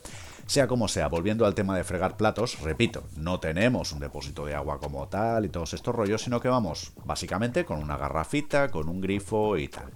Sea 0.48 0.67
como 0.67 0.88
sea, 0.88 1.08
volviendo 1.08 1.46
al 1.46 1.53
tema 1.53 1.77
de 1.77 1.84
fregar 1.84 2.17
platos, 2.17 2.60
repito, 2.62 3.03
no 3.15 3.39
tenemos 3.39 3.91
un 3.91 4.00
depósito 4.00 4.46
de 4.46 4.55
agua 4.55 4.79
como 4.79 5.08
tal 5.08 5.46
y 5.46 5.50
todos 5.50 5.74
estos 5.74 5.93
rollos, 5.93 6.24
sino 6.24 6.39
que 6.39 6.50
vamos 6.50 6.93
básicamente 7.05 7.63
con 7.63 7.79
una 7.79 7.98
garrafita, 7.98 8.70
con 8.70 8.89
un 8.89 9.00
grifo 9.00 9.58
y 9.58 9.67
tal. 9.67 9.91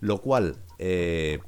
Lo 0.00 0.18
cual, 0.18 0.56
eh, 0.78 1.40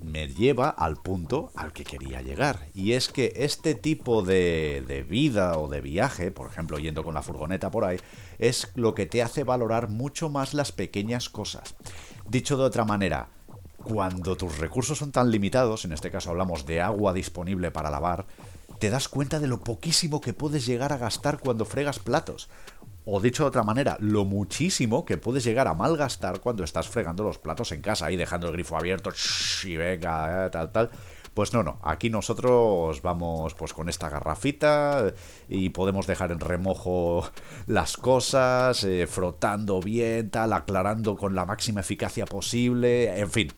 me 0.00 0.28
lleva 0.28 0.68
al 0.68 0.96
punto 0.96 1.50
al 1.56 1.72
que 1.72 1.84
quería 1.84 2.22
llegar. 2.22 2.68
Y 2.74 2.92
es 2.92 3.08
que 3.08 3.32
este 3.36 3.74
tipo 3.74 4.22
de, 4.22 4.84
de, 4.86 5.02
vida 5.02 5.58
o 5.58 5.68
de 5.68 5.80
viaje, 5.80 6.30
por 6.30 6.50
ejemplo, 6.50 6.78
yendo 6.78 7.02
con 7.02 7.14
la 7.14 7.22
furgoneta 7.22 7.70
por 7.70 7.84
ahí, 7.84 7.98
es 8.38 8.70
lo 8.74 8.94
que 8.94 9.06
te 9.06 9.22
hace 9.22 9.44
valorar 9.44 9.88
mucho 9.88 10.28
más 10.28 10.54
las 10.54 10.72
pequeñas 10.72 11.28
cosas. 11.28 11.74
Dicho 12.28 12.56
de 12.56 12.64
otra 12.64 12.84
manera, 12.84 13.28
cuando 13.84 14.36
tus 14.36 14.58
recursos 14.58 14.98
son 14.98 15.12
tan 15.12 15.30
limitados, 15.30 15.84
en 15.84 15.92
este 15.92 16.10
caso 16.10 16.30
hablamos 16.30 16.66
de 16.66 16.80
agua 16.80 17.12
disponible 17.12 17.70
para 17.70 17.90
lavar, 17.90 18.26
te 18.78 18.90
das 18.90 19.08
cuenta 19.08 19.40
de 19.40 19.46
lo 19.46 19.60
poquísimo 19.60 20.20
que 20.20 20.32
puedes 20.32 20.66
llegar 20.66 20.92
a 20.92 20.98
gastar 20.98 21.38
cuando 21.38 21.64
fregas 21.64 21.98
platos. 21.98 22.48
O 23.04 23.20
dicho 23.20 23.44
de 23.44 23.48
otra 23.50 23.62
manera, 23.62 23.96
lo 24.00 24.24
muchísimo 24.24 25.04
que 25.04 25.16
puedes 25.16 25.44
llegar 25.44 25.68
a 25.68 25.74
malgastar 25.74 26.40
cuando 26.40 26.64
estás 26.64 26.88
fregando 26.88 27.22
los 27.22 27.38
platos 27.38 27.70
en 27.70 27.80
casa 27.80 28.10
y 28.10 28.16
dejando 28.16 28.48
el 28.48 28.54
grifo 28.54 28.76
abierto 28.76 29.12
y 29.64 29.76
venga, 29.76 30.46
eh, 30.46 30.50
tal, 30.50 30.72
tal. 30.72 30.90
Pues 31.36 31.52
no, 31.52 31.62
no, 31.62 31.78
aquí 31.82 32.08
nosotros 32.08 33.02
vamos 33.02 33.52
pues 33.52 33.74
con 33.74 33.90
esta 33.90 34.08
garrafita 34.08 35.12
y 35.50 35.68
podemos 35.68 36.06
dejar 36.06 36.32
en 36.32 36.40
remojo 36.40 37.30
las 37.66 37.98
cosas, 37.98 38.82
eh, 38.84 39.06
frotando 39.06 39.82
bien, 39.82 40.30
tal, 40.30 40.54
aclarando 40.54 41.14
con 41.14 41.34
la 41.34 41.44
máxima 41.44 41.80
eficacia 41.80 42.24
posible, 42.24 43.20
en 43.20 43.30
fin. 43.30 43.52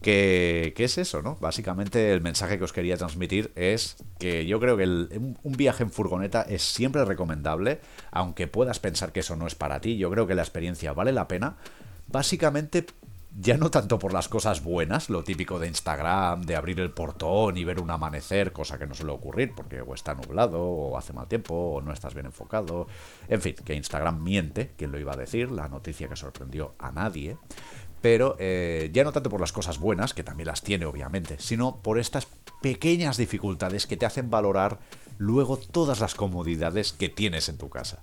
¿Qué, 0.00 0.72
es 0.74 0.96
eso, 0.96 1.20
no? 1.20 1.36
Básicamente 1.38 2.14
el 2.14 2.22
mensaje 2.22 2.56
que 2.56 2.64
os 2.64 2.72
quería 2.72 2.96
transmitir 2.96 3.52
es 3.56 3.98
que 4.18 4.46
yo 4.46 4.58
creo 4.58 4.78
que 4.78 4.84
un 4.86 5.52
viaje 5.52 5.82
en 5.82 5.90
furgoneta 5.90 6.40
es 6.40 6.62
siempre 6.62 7.04
recomendable, 7.04 7.82
aunque 8.10 8.46
puedas 8.46 8.80
pensar 8.80 9.12
que 9.12 9.20
eso 9.20 9.36
no 9.36 9.46
es 9.46 9.54
para 9.54 9.82
ti, 9.82 9.98
yo 9.98 10.10
creo 10.10 10.26
que 10.26 10.34
la 10.34 10.40
experiencia 10.40 10.94
vale 10.94 11.12
la 11.12 11.28
pena, 11.28 11.58
básicamente 12.06 12.86
ya 13.36 13.56
no 13.56 13.70
tanto 13.70 13.98
por 13.98 14.12
las 14.12 14.28
cosas 14.28 14.62
buenas, 14.62 15.10
lo 15.10 15.22
típico 15.22 15.58
de 15.58 15.68
Instagram, 15.68 16.42
de 16.42 16.56
abrir 16.56 16.80
el 16.80 16.90
portón 16.90 17.56
y 17.56 17.64
ver 17.64 17.80
un 17.80 17.90
amanecer, 17.90 18.52
cosa 18.52 18.78
que 18.78 18.86
no 18.86 18.94
suele 18.94 19.12
ocurrir 19.12 19.52
porque 19.54 19.80
o 19.80 19.94
está 19.94 20.14
nublado, 20.14 20.60
o 20.62 20.96
hace 20.96 21.12
mal 21.12 21.28
tiempo, 21.28 21.54
o 21.54 21.80
no 21.80 21.92
estás 21.92 22.14
bien 22.14 22.26
enfocado. 22.26 22.86
En 23.28 23.40
fin, 23.40 23.54
que 23.64 23.74
Instagram 23.74 24.22
miente, 24.22 24.72
quien 24.76 24.92
lo 24.92 24.98
iba 24.98 25.12
a 25.12 25.16
decir, 25.16 25.50
la 25.50 25.68
noticia 25.68 26.08
que 26.08 26.16
sorprendió 26.16 26.74
a 26.78 26.90
nadie. 26.90 27.36
Pero 28.00 28.36
eh, 28.38 28.90
ya 28.92 29.04
no 29.04 29.12
tanto 29.12 29.28
por 29.28 29.40
las 29.40 29.52
cosas 29.52 29.78
buenas, 29.78 30.14
que 30.14 30.22
también 30.22 30.46
las 30.46 30.62
tiene 30.62 30.86
obviamente, 30.86 31.36
sino 31.38 31.82
por 31.82 31.98
estas 31.98 32.28
pequeñas 32.62 33.16
dificultades 33.16 33.86
que 33.86 33.96
te 33.96 34.06
hacen 34.06 34.30
valorar 34.30 34.78
luego 35.18 35.58
todas 35.58 36.00
las 36.00 36.14
comodidades 36.14 36.92
que 36.92 37.08
tienes 37.08 37.48
en 37.48 37.58
tu 37.58 37.68
casa. 37.68 38.02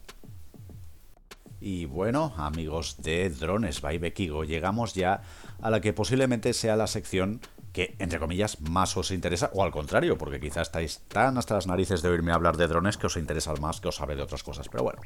Y 1.66 1.86
bueno, 1.86 2.32
amigos 2.38 2.98
de 3.02 3.28
Drones 3.32 3.82
by 3.82 3.98
Bekigo, 3.98 4.44
llegamos 4.44 4.94
ya 4.94 5.24
a 5.60 5.72
la 5.72 5.82
que 5.82 5.94
posiblemente 5.94 6.54
sea 6.54 6.76
la 6.76 6.86
sección 6.86 7.42
que, 7.74 7.96
entre 7.98 8.20
comillas, 8.20 8.62
más 8.62 8.96
os 8.98 9.10
interesa, 9.10 9.50
o 9.52 9.64
al 9.64 9.72
contrario, 9.72 10.16
porque 10.16 10.40
quizás 10.40 10.68
estáis 10.68 11.02
tan 11.08 11.40
hasta 11.40 11.56
las 11.56 11.66
narices 11.66 12.04
de 12.04 12.10
oírme 12.10 12.34
hablar 12.34 12.58
de 12.58 12.68
drones 12.68 12.98
que 12.98 13.08
os 13.08 13.18
interesa 13.18 13.52
más 13.56 13.82
que 13.82 13.88
os 13.88 13.96
sabe 13.96 14.16
de 14.16 14.22
otras 14.22 14.44
cosas. 14.44 14.70
Pero 14.70 14.84
bueno, 14.84 15.02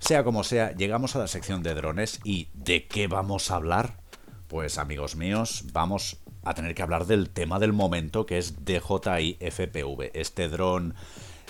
sea 0.00 0.24
como 0.24 0.42
sea, 0.42 0.72
llegamos 0.72 1.14
a 1.14 1.20
la 1.20 1.28
sección 1.28 1.62
de 1.62 1.74
drones 1.74 2.18
y 2.24 2.48
¿de 2.54 2.88
qué 2.88 3.06
vamos 3.06 3.52
a 3.52 3.54
hablar? 3.54 4.00
Pues 4.48 4.78
amigos 4.78 5.14
míos, 5.14 5.66
vamos 5.72 6.16
a 6.42 6.54
tener 6.54 6.74
que 6.74 6.82
hablar 6.82 7.06
del 7.06 7.30
tema 7.30 7.60
del 7.60 7.72
momento 7.72 8.26
que 8.26 8.38
es 8.38 8.64
DJI 8.64 9.38
FPV, 9.38 10.10
este 10.14 10.48
dron 10.48 10.96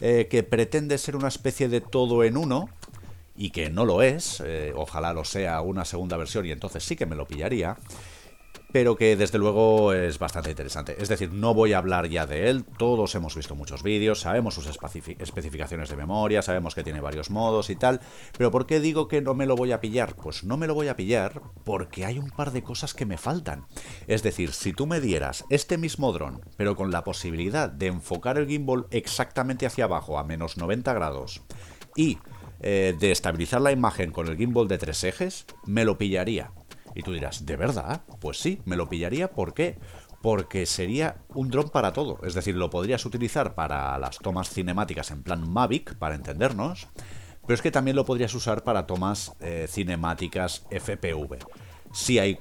eh, 0.03 0.29
que 0.31 0.43
pretende 0.43 0.97
ser 0.97 1.15
una 1.15 1.29
especie 1.29 1.69
de 1.69 1.83
todo 1.83 2.25
en 2.25 2.39
uno, 2.39 2.71
y 3.41 3.53
que 3.53 3.71
no 3.71 3.87
lo 3.87 4.03
es, 4.03 4.43
eh, 4.45 4.75
ojalá 4.77 5.15
lo 5.15 5.25
sea 5.25 5.63
una 5.63 5.87
segunda 5.87 6.19
versión 6.19 6.45
y 6.45 6.51
entonces 6.51 6.85
sí 6.85 6.95
que 6.95 7.07
me 7.07 7.17
lo 7.17 7.27
pillaría, 7.27 7.79
pero 8.71 8.97
que 8.97 9.17
desde 9.17 9.39
luego 9.39 9.95
es 9.95 10.19
bastante 10.19 10.51
interesante. 10.51 10.95
Es 11.01 11.09
decir, 11.09 11.33
no 11.33 11.55
voy 11.55 11.73
a 11.73 11.79
hablar 11.79 12.07
ya 12.11 12.27
de 12.27 12.51
él, 12.51 12.67
todos 12.77 13.15
hemos 13.15 13.35
visto 13.35 13.55
muchos 13.55 13.83
vídeos, 13.83 14.21
sabemos 14.21 14.53
sus 14.53 14.67
especificaciones 14.67 15.89
de 15.89 15.97
memoria, 15.97 16.43
sabemos 16.43 16.75
que 16.75 16.85
tiene 16.85 17.01
varios 17.01 17.31
modos 17.31 17.71
y 17.71 17.77
tal, 17.77 18.03
pero 18.37 18.51
¿por 18.51 18.67
qué 18.67 18.79
digo 18.79 19.09
que 19.09 19.23
no 19.23 19.33
me 19.33 19.47
lo 19.47 19.57
voy 19.57 19.73
a 19.73 19.81
pillar? 19.81 20.17
Pues 20.17 20.45
no 20.45 20.59
me 20.59 20.67
lo 20.67 20.75
voy 20.75 20.89
a 20.89 20.97
pillar 20.97 21.41
porque 21.65 22.05
hay 22.05 22.19
un 22.19 22.29
par 22.29 22.53
de 22.53 22.63
cosas 22.63 22.93
que 22.93 23.07
me 23.07 23.17
faltan. 23.17 23.65
Es 24.07 24.23
decir, 24.23 24.53
si 24.53 24.75
tú 24.75 24.87
me 24.87 25.01
dieras 25.01 25.47
este 25.49 25.79
mismo 25.79 26.13
dron, 26.13 26.43
pero 26.59 26.77
con 26.77 26.91
la 26.91 27.05
posibilidad 27.05 27.71
de 27.71 27.87
enfocar 27.87 28.37
el 28.37 28.47
gimbal 28.47 28.87
exactamente 28.91 29.65
hacia 29.65 29.85
abajo 29.85 30.19
a 30.19 30.25
menos 30.25 30.59
90 30.59 30.93
grados 30.93 31.41
y 31.97 32.19
eh, 32.63 32.95
de 32.99 33.11
estabilizar 33.11 33.61
la 33.61 33.73
imagen 33.73 34.13
con 34.13 34.29
el 34.29 34.37
gimbal 34.37 34.69
de 34.69 34.79
tres 34.79 35.03
ejes, 35.05 35.47
me 35.65 35.85
lo 35.85 35.97
pillaría. 35.97 36.53
Y 36.95 37.03
tú 37.03 37.13
dirás, 37.13 37.47
¿de 37.47 37.57
verdad? 37.57 38.03
Pues 38.21 38.39
sí, 38.39 38.61
me 38.65 38.77
lo 38.77 38.89
pillaría. 38.89 39.31
¿Por 39.31 39.55
qué? 39.55 39.79
Porque 40.23 40.67
sería 40.67 41.17
un 41.29 41.49
dron 41.49 41.71
para 41.71 41.93
todo. 41.93 42.19
Es 42.25 42.35
decir, 42.35 42.57
lo 42.57 42.69
podrías 42.69 43.07
utilizar 43.07 43.55
para 43.55 43.97
las 43.99 44.19
tomas 44.19 44.51
cinemáticas 44.51 45.11
en 45.11 45.23
plan 45.23 45.49
Mavic, 45.49 45.95
para 45.97 46.15
entendernos. 46.15 46.89
Pero 47.43 47.55
es 47.55 47.63
que 47.63 47.71
también 47.71 47.97
lo 47.97 48.05
podrías 48.05 48.35
usar 48.35 48.63
para 48.63 48.87
tomas 48.87 49.33
eh, 49.41 49.67
cinemáticas 49.69 50.67
FPV. 50.71 51.39
Sí 51.93 52.19
hay 52.19 52.39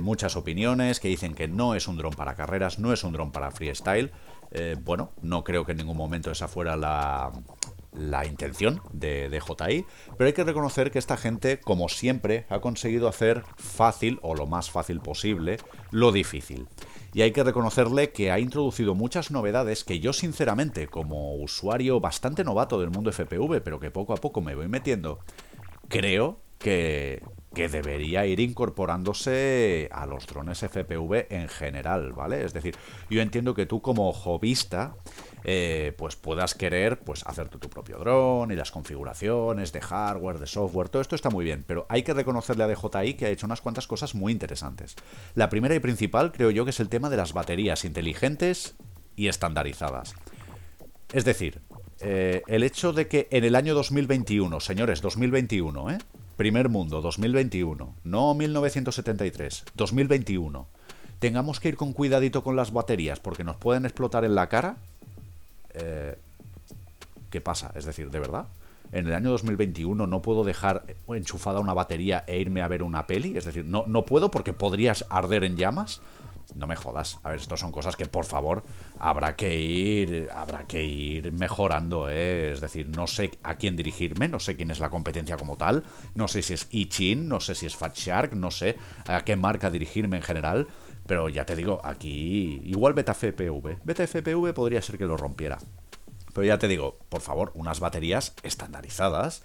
muchas 0.00 0.36
opiniones 0.36 1.00
que 1.00 1.08
dicen 1.08 1.34
que 1.34 1.48
no 1.48 1.74
es 1.74 1.88
un 1.88 1.96
dron 1.96 2.12
para 2.12 2.34
carreras, 2.34 2.78
no 2.78 2.92
es 2.92 3.02
un 3.02 3.12
dron 3.12 3.32
para 3.32 3.50
freestyle. 3.50 4.12
Eh, 4.52 4.76
bueno, 4.80 5.10
no 5.22 5.42
creo 5.42 5.64
que 5.64 5.72
en 5.72 5.78
ningún 5.78 5.96
momento 5.96 6.30
esa 6.30 6.46
fuera 6.46 6.76
la, 6.76 7.32
la 7.94 8.26
intención 8.26 8.80
de, 8.92 9.28
de, 9.28 9.40
JI, 9.40 9.86
pero 10.18 10.26
hay 10.26 10.32
que 10.32 10.44
reconocer 10.44 10.90
que 10.90 10.98
esta 10.98 11.16
gente, 11.16 11.60
como 11.60 11.88
siempre, 11.88 12.46
ha 12.48 12.60
conseguido 12.60 13.08
hacer 13.08 13.44
fácil, 13.56 14.18
o 14.22 14.34
lo 14.34 14.46
más 14.46 14.70
fácil 14.70 15.00
posible, 15.00 15.58
lo 15.90 16.12
difícil. 16.12 16.66
Y 17.12 17.22
hay 17.22 17.30
que 17.30 17.44
reconocerle 17.44 18.10
que 18.10 18.32
ha 18.32 18.40
introducido 18.40 18.96
muchas 18.96 19.30
novedades 19.30 19.84
que 19.84 20.00
yo 20.00 20.12
sinceramente, 20.12 20.88
como 20.88 21.36
usuario 21.36 22.00
bastante 22.00 22.42
novato 22.42 22.80
del 22.80 22.90
mundo 22.90 23.12
FPV, 23.12 23.60
pero 23.62 23.78
que 23.78 23.92
poco 23.92 24.12
a 24.12 24.16
poco 24.16 24.40
me 24.40 24.56
voy 24.56 24.66
metiendo, 24.66 25.20
creo 25.88 26.40
que, 26.58 27.22
que 27.54 27.68
debería 27.68 28.26
ir 28.26 28.40
incorporándose 28.40 29.88
a 29.92 30.06
los 30.06 30.26
drones 30.26 30.58
FPV 30.58 31.26
en 31.30 31.48
general, 31.48 32.12
¿vale? 32.12 32.44
Es 32.44 32.52
decir, 32.52 32.76
yo 33.08 33.22
entiendo 33.22 33.54
que 33.54 33.66
tú 33.66 33.80
como 33.80 34.12
hobbyista 34.12 34.96
eh, 35.44 35.92
pues 35.96 36.16
puedas 36.16 36.54
querer 36.54 37.00
pues 37.00 37.22
hacerte 37.26 37.58
tu 37.58 37.68
propio 37.68 37.98
dron 37.98 38.50
y 38.50 38.56
las 38.56 38.70
configuraciones 38.70 39.72
de 39.72 39.80
hardware, 39.80 40.38
de 40.38 40.46
software, 40.46 40.88
todo 40.88 41.02
esto 41.02 41.14
está 41.14 41.30
muy 41.30 41.44
bien, 41.44 41.64
pero 41.66 41.86
hay 41.88 42.02
que 42.02 42.14
reconocerle 42.14 42.64
a 42.64 42.68
DJI 42.68 43.14
que 43.14 43.26
ha 43.26 43.30
hecho 43.30 43.46
unas 43.46 43.60
cuantas 43.60 43.86
cosas 43.86 44.14
muy 44.14 44.32
interesantes. 44.32 44.96
La 45.34 45.48
primera 45.48 45.74
y 45.74 45.80
principal 45.80 46.32
creo 46.32 46.50
yo 46.50 46.64
que 46.64 46.70
es 46.70 46.80
el 46.80 46.88
tema 46.88 47.10
de 47.10 47.16
las 47.16 47.32
baterías 47.32 47.84
inteligentes 47.84 48.74
y 49.16 49.28
estandarizadas. 49.28 50.14
Es 51.12 51.24
decir, 51.24 51.60
eh, 52.00 52.42
el 52.48 52.62
hecho 52.62 52.92
de 52.92 53.06
que 53.06 53.28
en 53.30 53.44
el 53.44 53.54
año 53.54 53.74
2021, 53.74 54.60
señores, 54.60 55.00
2021, 55.00 55.90
¿eh? 55.90 55.98
Primer 56.36 56.68
mundo, 56.68 57.00
2021, 57.00 57.94
no 58.02 58.34
1973, 58.34 59.64
2021, 59.74 60.66
tengamos 61.20 61.60
que 61.60 61.68
ir 61.68 61.76
con 61.76 61.92
cuidadito 61.92 62.42
con 62.42 62.56
las 62.56 62.72
baterías 62.72 63.20
porque 63.20 63.44
nos 63.44 63.56
pueden 63.56 63.84
explotar 63.84 64.24
en 64.24 64.34
la 64.34 64.48
cara, 64.48 64.76
eh, 65.74 66.16
¿qué 67.30 67.40
pasa? 67.40 67.72
Es 67.76 67.84
decir, 67.84 68.10
¿de 68.10 68.18
verdad? 68.18 68.46
En 68.90 69.06
el 69.06 69.14
año 69.14 69.30
2021 69.30 70.06
no 70.06 70.22
puedo 70.22 70.44
dejar 70.44 70.84
enchufada 71.08 71.60
una 71.60 71.72
batería 71.72 72.24
e 72.26 72.38
irme 72.38 72.62
a 72.62 72.68
ver 72.68 72.82
una 72.82 73.06
peli. 73.06 73.36
Es 73.36 73.44
decir, 73.44 73.64
no, 73.64 73.84
no 73.86 74.04
puedo 74.04 74.30
porque 74.30 74.52
podrías 74.52 75.04
arder 75.10 75.44
en 75.44 75.56
llamas. 75.56 76.00
No 76.54 76.66
me 76.66 76.76
jodas. 76.76 77.18
A 77.22 77.30
ver, 77.30 77.40
esto 77.40 77.56
son 77.56 77.72
cosas 77.72 77.96
que 77.96 78.06
por 78.06 78.24
favor 78.24 78.64
habrá 78.98 79.36
que 79.36 79.58
ir, 79.58 80.28
habrá 80.34 80.64
que 80.66 80.84
ir 80.84 81.32
mejorando. 81.32 82.08
¿eh? 82.08 82.52
Es 82.52 82.60
decir, 82.60 82.88
no 82.88 83.06
sé 83.06 83.38
a 83.42 83.56
quién 83.56 83.76
dirigirme, 83.76 84.28
no 84.28 84.40
sé 84.40 84.56
quién 84.56 84.70
es 84.70 84.80
la 84.80 84.90
competencia 84.90 85.36
como 85.36 85.56
tal, 85.56 85.84
no 86.14 86.28
sé 86.28 86.42
si 86.42 86.54
es 86.54 86.68
Ichin, 86.70 87.28
no 87.28 87.40
sé 87.40 87.54
si 87.54 87.66
es 87.66 87.76
Fat 87.76 87.96
Shark, 87.96 88.34
no 88.34 88.50
sé 88.50 88.76
a 89.06 89.24
qué 89.24 89.36
marca 89.36 89.70
dirigirme 89.70 90.16
en 90.16 90.22
general. 90.22 90.68
Pero 91.06 91.28
ya 91.28 91.44
te 91.44 91.56
digo, 91.56 91.80
aquí 91.84 92.62
igual 92.64 92.94
Beta 92.94 93.14
FPV. 93.14 93.78
Beta 93.84 94.06
FPV 94.06 94.54
podría 94.54 94.80
ser 94.80 94.96
que 94.96 95.04
lo 95.04 95.16
rompiera. 95.16 95.58
Pero 96.32 96.46
ya 96.46 96.58
te 96.58 96.66
digo, 96.66 96.98
por 97.08 97.20
favor, 97.20 97.52
unas 97.54 97.78
baterías 97.78 98.34
estandarizadas 98.42 99.44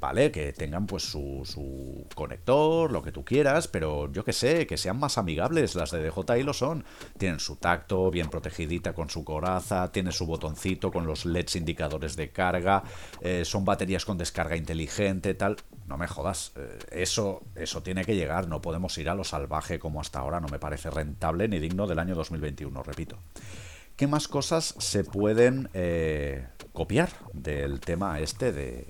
¿vale? 0.00 0.32
Que 0.32 0.52
tengan 0.52 0.86
pues 0.86 1.04
su, 1.04 1.42
su, 1.44 2.06
conector, 2.14 2.90
lo 2.90 3.02
que 3.02 3.12
tú 3.12 3.24
quieras, 3.24 3.68
pero 3.68 4.10
yo 4.10 4.24
que 4.24 4.32
sé, 4.32 4.66
que 4.66 4.78
sean 4.78 4.98
más 4.98 5.18
amigables. 5.18 5.74
Las 5.74 5.90
de 5.90 6.02
DJI 6.02 6.42
lo 6.42 6.54
son. 6.54 6.84
Tienen 7.18 7.38
su 7.38 7.56
tacto, 7.56 8.10
bien 8.10 8.30
protegidita 8.30 8.94
con 8.94 9.10
su 9.10 9.24
coraza, 9.24 9.92
tiene 9.92 10.10
su 10.10 10.26
botoncito 10.26 10.90
con 10.90 11.06
los 11.06 11.26
LEDs 11.26 11.56
indicadores 11.56 12.16
de 12.16 12.30
carga, 12.30 12.82
eh, 13.20 13.44
son 13.44 13.64
baterías 13.64 14.04
con 14.04 14.16
descarga 14.16 14.56
inteligente, 14.56 15.34
tal. 15.34 15.56
No 15.86 15.98
me 15.98 16.08
jodas, 16.08 16.52
eh, 16.56 16.78
eso, 16.92 17.42
eso 17.54 17.82
tiene 17.82 18.04
que 18.04 18.16
llegar, 18.16 18.48
no 18.48 18.62
podemos 18.62 18.96
ir 18.96 19.10
a 19.10 19.14
lo 19.14 19.24
salvaje 19.24 19.78
como 19.78 20.00
hasta 20.00 20.20
ahora, 20.20 20.40
no 20.40 20.48
me 20.48 20.58
parece 20.58 20.88
rentable 20.88 21.46
ni 21.46 21.58
digno 21.58 21.86
del 21.86 21.98
año 21.98 22.14
2021, 22.14 22.82
repito. 22.82 23.18
¿Qué 23.96 24.06
más 24.06 24.28
cosas 24.28 24.74
se 24.78 25.04
pueden 25.04 25.68
eh, 25.74 26.46
copiar 26.72 27.10
del 27.34 27.80
tema 27.80 28.18
este 28.20 28.50
de, 28.50 28.86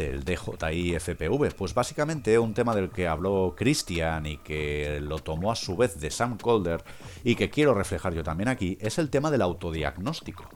del 0.00 0.24
DJI 0.24 0.98
FPV? 0.98 1.54
Pues 1.54 1.74
básicamente 1.74 2.38
un 2.38 2.54
tema 2.54 2.74
del 2.74 2.90
que 2.90 3.06
habló 3.06 3.54
Christian 3.56 4.24
y 4.24 4.38
que 4.38 4.98
lo 5.02 5.18
tomó 5.18 5.52
a 5.52 5.56
su 5.56 5.76
vez 5.76 6.00
de 6.00 6.10
Sam 6.10 6.38
Calder 6.38 6.82
y 7.22 7.34
que 7.34 7.50
quiero 7.50 7.74
reflejar 7.74 8.14
yo 8.14 8.24
también 8.24 8.48
aquí, 8.48 8.78
es 8.80 8.98
el 8.98 9.10
tema 9.10 9.30
del 9.30 9.42
autodiagnóstico. 9.42 10.48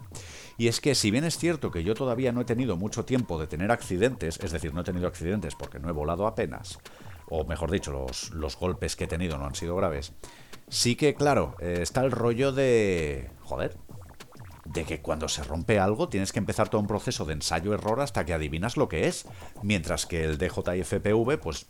Y 0.57 0.69
es 0.69 0.81
que 0.81 0.95
si 0.95 1.11
bien 1.11 1.25
es 1.25 1.37
cierto 1.37 1.71
que 1.71 1.85
yo 1.85 1.95
todavía 1.95 2.33
no 2.33 2.41
he 2.41 2.45
tenido 2.47 2.77
mucho 2.77 3.05
tiempo 3.05 3.39
de 3.39 3.47
tener 3.47 3.71
accidentes, 3.71 4.39
es 4.43 4.53
decir, 4.53 4.73
no 4.73 4.81
he 4.81 4.85
tenido 4.85 5.07
accidentes 5.07 5.55
porque 5.55 5.79
no 5.79 5.89
he 5.89 5.93
volado 5.93 6.27
apenas, 6.27 6.79
o 7.29 7.45
mejor 7.45 7.71
dicho, 7.71 7.93
los, 7.93 8.31
los 8.31 8.57
golpes 8.57 8.97
que 8.97 9.05
he 9.05 9.09
tenido 9.09 9.37
no 9.37 9.45
han 9.47 9.55
sido 9.55 9.77
graves, 9.77 10.13
sí 10.69 10.97
que, 10.97 11.15
claro, 11.15 11.55
eh, 11.61 11.81
está 11.83 12.03
el 12.03 12.13
rollo 12.13 12.53
de... 12.53 13.31
Joder, 13.43 13.77
de 14.75 14.85
que 14.85 15.01
cuando 15.01 15.29
se 15.29 15.45
rompe 15.45 15.79
algo 15.79 16.09
tienes 16.09 16.33
que 16.33 16.41
empezar 16.41 16.69
todo 16.69 16.81
un 16.81 16.87
proceso 16.87 17.25
de 17.25 17.33
ensayo-error 17.33 18.01
hasta 18.01 18.25
que 18.25 18.35
adivinas 18.35 18.77
lo 18.77 18.89
que 18.89 19.07
es, 19.07 19.27
mientras 19.63 20.05
que 20.05 20.25
el 20.25 20.37
DJI 20.37 20.83
FPV, 20.83 21.39
pues 21.41 21.67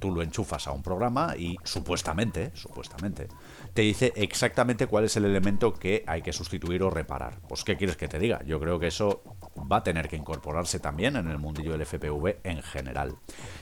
tú 0.00 0.10
lo 0.10 0.22
enchufas 0.22 0.66
a 0.66 0.72
un 0.72 0.82
programa 0.82 1.36
y 1.36 1.56
supuestamente, 1.62 2.50
supuestamente, 2.54 3.28
te 3.72 3.82
dice 3.82 4.12
exactamente 4.16 4.88
cuál 4.88 5.04
es 5.04 5.16
el 5.16 5.24
elemento 5.24 5.74
que 5.74 6.02
hay 6.06 6.22
que 6.22 6.32
sustituir 6.32 6.82
o 6.82 6.90
reparar. 6.90 7.40
Pues, 7.48 7.62
¿qué 7.62 7.76
quieres 7.76 7.96
que 7.96 8.08
te 8.08 8.18
diga? 8.18 8.42
Yo 8.44 8.58
creo 8.58 8.80
que 8.80 8.88
eso 8.88 9.22
va 9.70 9.78
a 9.78 9.82
tener 9.82 10.08
que 10.08 10.16
incorporarse 10.16 10.80
también 10.80 11.16
en 11.16 11.28
el 11.28 11.38
mundillo 11.38 11.72
del 11.72 11.86
FPV 11.86 12.40
en 12.44 12.62
general. 12.62 13.16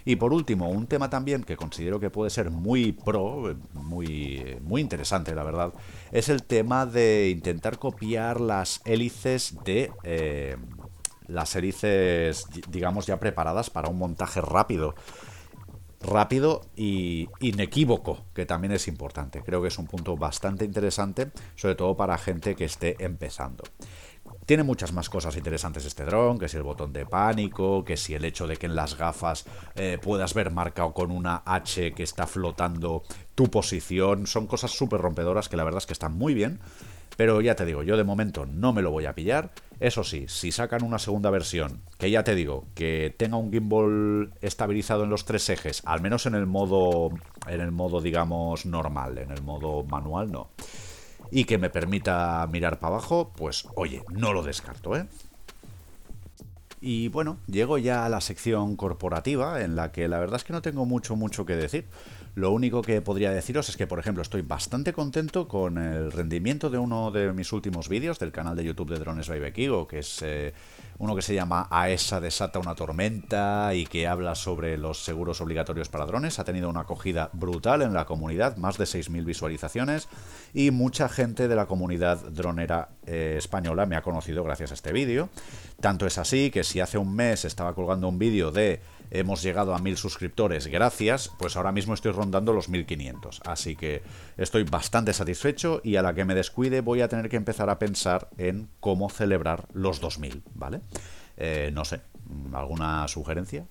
Y 0.05 0.17
por 0.17 0.33
último, 0.33 0.69
un 0.69 0.87
tema 0.87 1.11
también 1.11 1.45
que 1.45 1.57
considero 1.57 2.01
que 2.01 2.11
puede 2.11 2.31
ser 2.31 2.51
muy 2.51 2.93
pro, 2.93 3.57
muy, 3.73 4.59
muy 4.63 4.81
interesante, 4.81 5.35
la 5.35 5.45
verdad, 5.45 5.73
es 6.13 6.29
el 6.29 6.43
tema 6.43 6.87
de 6.87 7.31
intentar 7.31 7.79
copiar 7.79 8.41
las 8.41 8.81
hélices 8.85 9.57
de... 9.65 9.93
Eh, 10.03 10.57
las 11.27 11.55
hélices, 11.57 12.47
digamos, 12.71 13.05
ya 13.05 13.21
preparadas 13.21 13.69
para 13.69 13.91
un 13.91 13.99
montaje 13.99 14.41
rápido 14.41 14.95
rápido 16.01 16.63
y 16.77 17.29
inequívoco, 17.41 18.25
que 18.35 18.47
también 18.47 18.73
es 18.73 18.89
importante. 18.89 19.43
Creo 19.43 19.63
que 19.63 19.69
es 19.69 19.79
un 19.79 19.87
punto 19.87 20.17
bastante 20.17 20.65
interesante, 20.65 21.31
sobre 21.57 21.75
todo 21.75 21.97
para 21.97 22.19
gente 22.19 22.55
que 22.55 22.65
esté 22.65 22.97
empezando. 23.05 23.65
Tiene 24.49 24.63
muchas 24.63 24.95
más 24.95 25.11
cosas 25.11 25.37
interesantes 25.37 25.85
este 25.85 26.07
dron, 26.07 26.39
que 26.39 26.49
si 26.49 26.57
el 26.57 26.63
botón 26.63 26.91
de 26.91 27.05
pánico, 27.05 27.85
que 27.85 27.99
si 27.99 28.15
el 28.15 28.25
hecho 28.25 28.47
de 28.47 28.57
que 28.57 28.65
en 28.65 28.77
las 28.77 28.97
gafas 28.97 29.45
eh, 29.75 29.99
puedas 30.01 30.33
ver 30.33 30.51
marcado 30.51 30.95
con 30.95 31.11
una 31.11 31.43
H 31.45 31.93
que 31.93 32.03
está 32.03 32.27
flotando 32.27 33.03
tu 33.35 33.51
posición. 33.51 34.27
Son 34.27 34.47
cosas 34.47 34.71
súper 34.71 35.03
rompedoras 35.03 35.51
que 35.51 35.59
la 35.59 35.65
verdad 35.65 35.81
es 35.81 35.87
que 35.87 35.93
están 35.93 36.17
muy 36.17 36.33
bien. 36.33 36.61
Pero 37.19 37.43
ya 37.43 37.57
te 37.57 37.67
digo, 37.67 37.83
yo 37.83 37.99
de 37.99 38.05
momento 38.05 38.47
no 38.47 38.73
me 38.73 38.81
lo 38.81 38.91
voy 38.91 39.05
a 39.05 39.15
pillar. 39.15 39.51
Eso 39.81 40.03
sí, 40.03 40.25
si 40.29 40.51
sacan 40.51 40.83
una 40.83 40.99
segunda 40.99 41.29
versión, 41.29 41.83
que 41.99 42.11
ya 42.11 42.25
te 42.25 42.35
digo, 42.35 42.65
que 42.75 43.15
tenga 43.19 43.37
un 43.37 43.53
gimbal 43.53 44.33
estabilizado 44.41 45.05
en 45.05 45.11
los 45.11 45.27
tres 45.27 45.47
ejes, 45.51 45.83
al 45.85 46.01
menos 46.01 46.25
en 46.25 46.35
el 46.35 46.47
modo, 46.47 47.11
en 47.47 47.61
el 47.61 47.71
modo 47.71 48.01
digamos 48.01 48.65
normal, 48.65 49.19
en 49.19 49.31
el 49.31 49.43
modo 49.43 49.85
manual 49.85 50.33
no, 50.33 50.49
y 51.31 51.45
que 51.45 51.59
me 51.59 51.71
permita 51.71 52.47
mirar 52.51 52.79
para 52.79 52.97
abajo, 52.97 53.33
pues 53.37 53.67
oye, 53.75 54.03
no 54.11 54.33
lo 54.33 54.43
descarto, 54.43 54.97
¿eh? 54.97 55.07
Y 56.81 57.09
bueno, 57.09 57.39
llego 57.47 57.79
ya 57.79 58.05
a 58.05 58.09
la 58.09 58.21
sección 58.21 58.77
corporativa, 58.77 59.63
en 59.63 59.75
la 59.75 59.91
que 59.91 60.07
la 60.07 60.19
verdad 60.19 60.37
es 60.37 60.45
que 60.45 60.53
no 60.53 60.63
tengo 60.63 60.85
mucho, 60.85 61.17
mucho 61.17 61.45
que 61.45 61.57
decir. 61.57 61.87
Lo 62.39 62.53
único 62.53 62.83
que 62.83 63.03
podría 63.03 63.33
deciros 63.33 63.69
es 63.69 63.77
que, 63.77 63.89
por 63.89 63.99
ejemplo, 63.99 64.23
estoy 64.23 64.43
bastante 64.43 64.93
contento 64.93 65.49
con 65.49 65.77
el 65.77 66.13
rendimiento 66.13 66.71
de 66.71 66.79
uno 66.79 67.11
de 67.11 67.33
mis 67.33 67.53
últimos 67.53 67.89
vídeos 67.89 68.21
del 68.21 68.31
canal 68.31 68.55
de 68.55 68.63
YouTube 68.63 68.91
de 68.91 69.01
Drones 69.01 69.29
by 69.29 69.41
Bekigo, 69.41 69.89
que 69.89 69.99
es 69.99 70.23
eh, 70.23 70.55
uno 70.99 71.17
que 71.17 71.23
se 71.23 71.35
llama 71.35 71.67
AESA 71.69 72.21
desata 72.21 72.61
una 72.61 72.77
tormenta 72.77 73.75
y 73.75 73.87
que 73.87 74.07
habla 74.07 74.37
sobre 74.37 74.79
los 74.79 75.03
seguros 75.03 75.41
obligatorios 75.41 75.89
para 75.89 76.07
drones. 76.07 76.39
Ha 76.39 76.45
tenido 76.45 76.71
una 76.71 76.83
acogida 76.83 77.29
brutal 77.33 77.83
en 77.83 77.93
la 77.93 78.05
comunidad, 78.05 78.57
más 78.57 78.79
de 78.79 78.85
6.000 78.85 79.25
visualizaciones 79.25 80.07
y 80.55 80.71
mucha 80.71 81.09
gente 81.09 81.49
de 81.49 81.57
la 81.57 81.67
comunidad 81.67 82.19
dronera 82.19 82.91
eh, 83.05 83.35
española 83.37 83.85
me 83.85 83.97
ha 83.97 84.03
conocido 84.03 84.45
gracias 84.45 84.71
a 84.71 84.75
este 84.75 84.93
vídeo. 84.93 85.29
Tanto 85.81 86.07
es 86.07 86.19
así 86.19 86.53
que 86.53 86.63
si 86.63 86.79
hace 86.79 86.99
un 86.99 87.17
mes 87.17 87.45
estaba 87.45 87.75
colgando 87.75 88.09
un 88.09 88.21
vídeo 88.21 88.53
de 88.53 88.81
hemos 89.11 89.43
llegado 89.43 89.75
a 89.75 89.79
mil 89.79 89.97
suscriptores, 89.97 90.67
gracias, 90.67 91.31
pues 91.39 91.57
ahora 91.57 91.73
mismo 91.73 91.95
estoy 91.95 92.13
rondando 92.13 92.53
los 92.53 92.69
1500. 92.69 93.43
Así 93.45 93.77
que 93.77 94.03
estoy 94.37 94.65
bastante 94.65 95.13
satisfecho 95.13 95.81
y 95.85 95.97
a 95.97 96.03
la 96.03 96.15
que 96.15 96.25
me 96.25 96.35
descuide 96.35 96.81
voy 96.81 97.01
a 97.01 97.09
tener 97.09 97.29
que 97.29 97.37
empezar 97.37 97.71
a 97.71 97.79
pensar 97.79 98.29
en 98.39 98.69
cómo 98.81 99.11
celebrar 99.11 99.67
los 99.73 100.01
2000, 100.01 100.43
¿vale? 100.55 100.81
Eh, 101.37 101.71
no 101.73 101.85
sé, 101.85 102.01
¿alguna 102.53 103.07
sugerencia? 103.09 103.67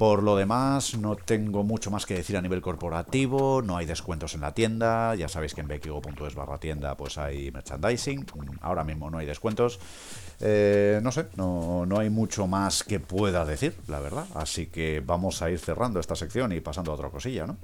Por 0.00 0.22
lo 0.22 0.34
demás, 0.34 0.96
no 0.96 1.14
tengo 1.14 1.62
mucho 1.62 1.90
más 1.90 2.06
que 2.06 2.14
decir 2.14 2.34
a 2.38 2.40
nivel 2.40 2.62
corporativo, 2.62 3.60
no 3.60 3.76
hay 3.76 3.84
descuentos 3.84 4.32
en 4.32 4.40
la 4.40 4.54
tienda, 4.54 5.14
ya 5.14 5.28
sabéis 5.28 5.52
que 5.52 5.60
en 5.60 5.68
bekigo.es 5.68 6.34
barra 6.34 6.56
tienda 6.56 6.96
pues 6.96 7.18
hay 7.18 7.50
merchandising, 7.50 8.24
ahora 8.62 8.82
mismo 8.82 9.10
no 9.10 9.18
hay 9.18 9.26
descuentos. 9.26 9.78
Eh, 10.40 11.00
no 11.02 11.12
sé, 11.12 11.26
no, 11.36 11.84
no 11.84 11.98
hay 11.98 12.08
mucho 12.08 12.46
más 12.46 12.82
que 12.82 12.98
pueda 12.98 13.44
decir, 13.44 13.74
la 13.88 14.00
verdad, 14.00 14.24
así 14.36 14.68
que 14.68 15.02
vamos 15.04 15.42
a 15.42 15.50
ir 15.50 15.58
cerrando 15.58 16.00
esta 16.00 16.16
sección 16.16 16.50
y 16.52 16.60
pasando 16.60 16.92
a 16.92 16.94
otra 16.94 17.10
cosilla, 17.10 17.46
¿no? 17.46 17.58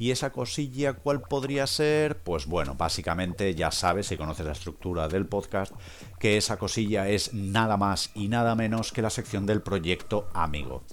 ¿Y 0.00 0.12
esa 0.12 0.32
cosilla 0.32 0.94
cuál 0.94 1.20
podría 1.20 1.66
ser? 1.66 2.22
Pues 2.22 2.46
bueno, 2.46 2.74
básicamente 2.74 3.54
ya 3.54 3.70
sabes, 3.70 4.06
si 4.06 4.16
conoces 4.16 4.46
la 4.46 4.52
estructura 4.52 5.08
del 5.08 5.26
podcast, 5.26 5.74
que 6.18 6.38
esa 6.38 6.56
cosilla 6.56 7.06
es 7.06 7.34
nada 7.34 7.76
más 7.76 8.10
y 8.14 8.28
nada 8.28 8.54
menos 8.54 8.92
que 8.92 9.02
la 9.02 9.10
sección 9.10 9.44
del 9.44 9.60
proyecto 9.60 10.30
amigo. 10.32 10.84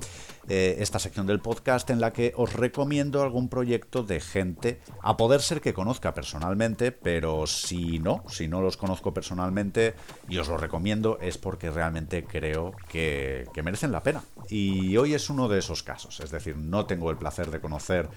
Eh, 0.49 0.77
esta 0.79 0.99
sección 0.99 1.25
del 1.25 1.39
podcast 1.39 1.89
en 1.89 2.01
la 2.01 2.11
que 2.11 2.33
os 2.35 2.51
recomiendo 2.51 3.21
algún 3.21 3.47
proyecto 3.47 4.03
de 4.03 4.19
gente, 4.19 4.81
a 5.01 5.15
poder 5.15 5.41
ser 5.41 5.61
que 5.61 5.73
conozca 5.73 6.13
personalmente, 6.13 6.91
pero 6.91 7.47
si 7.47 7.99
no, 7.99 8.23
si 8.27 8.49
no 8.49 8.61
los 8.61 8.75
conozco 8.75 9.13
personalmente 9.13 9.93
y 10.27 10.37
os 10.37 10.49
lo 10.49 10.57
recomiendo 10.57 11.17
es 11.21 11.37
porque 11.37 11.69
realmente 11.69 12.25
creo 12.25 12.73
que, 12.89 13.45
que 13.53 13.63
merecen 13.63 13.93
la 13.93 14.03
pena. 14.03 14.23
Y 14.49 14.97
hoy 14.97 15.13
es 15.13 15.29
uno 15.29 15.47
de 15.47 15.59
esos 15.59 15.81
casos, 15.81 16.19
es 16.19 16.31
decir, 16.31 16.57
no 16.57 16.85
tengo 16.85 17.09
el 17.09 17.17
placer 17.17 17.51
de 17.51 17.61
conocer 17.61 18.09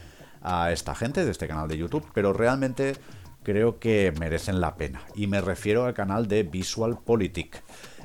a 0.42 0.72
esta 0.72 0.94
gente 0.94 1.24
de 1.24 1.30
este 1.30 1.48
canal 1.48 1.68
de 1.68 1.78
YouTube, 1.78 2.06
pero 2.14 2.32
realmente 2.32 2.94
creo 3.42 3.78
que 3.78 4.12
merecen 4.18 4.60
la 4.60 4.76
pena. 4.76 5.02
Y 5.14 5.26
me 5.26 5.40
refiero 5.40 5.84
al 5.84 5.94
canal 5.94 6.28
de 6.28 6.42
Visual 6.42 6.98
Politic. 7.04 7.62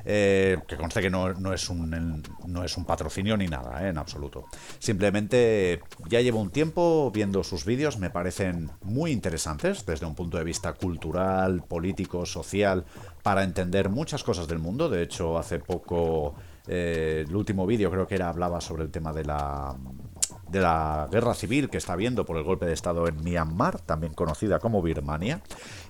Eh, 0.08 0.58
que 0.68 0.76
conste 0.76 1.02
que 1.02 1.10
no, 1.10 1.52
es 1.52 1.68
un, 1.68 2.22
no 2.46 2.62
es 2.62 2.76
un 2.76 2.84
patrocinio 2.84 3.36
ni 3.36 3.48
nada, 3.48 3.84
eh, 3.84 3.88
en 3.88 3.98
absoluto. 3.98 4.44
Simplemente 4.78 5.80
ya 6.08 6.20
llevo 6.20 6.40
un 6.40 6.50
tiempo 6.50 7.10
viendo 7.12 7.42
sus 7.42 7.64
vídeos, 7.64 7.98
me 7.98 8.08
parecen 8.08 8.70
muy 8.82 9.10
interesantes 9.10 9.84
desde 9.84 10.06
un 10.06 10.14
punto 10.14 10.38
de 10.38 10.44
vista 10.44 10.74
cultural, 10.74 11.64
político, 11.64 12.24
social, 12.24 12.84
para 13.24 13.42
entender 13.42 13.88
muchas 13.88 14.22
cosas 14.22 14.46
del 14.46 14.60
mundo. 14.60 14.88
De 14.88 15.02
hecho, 15.02 15.38
hace 15.38 15.58
poco, 15.58 16.36
eh, 16.68 17.24
el 17.26 17.34
último 17.34 17.66
vídeo 17.66 17.90
creo 17.90 18.06
que 18.06 18.14
era, 18.14 18.28
hablaba 18.28 18.60
sobre 18.60 18.84
el 18.84 18.92
tema 18.92 19.12
de 19.12 19.24
la 19.24 19.74
de 20.48 20.60
la 20.60 21.08
guerra 21.10 21.34
civil 21.34 21.68
que 21.68 21.78
está 21.78 21.94
habiendo 21.94 22.24
por 22.24 22.36
el 22.36 22.44
golpe 22.44 22.66
de 22.66 22.72
Estado 22.72 23.08
en 23.08 23.22
Myanmar, 23.22 23.80
también 23.80 24.14
conocida 24.14 24.58
como 24.58 24.82
Birmania. 24.82 25.40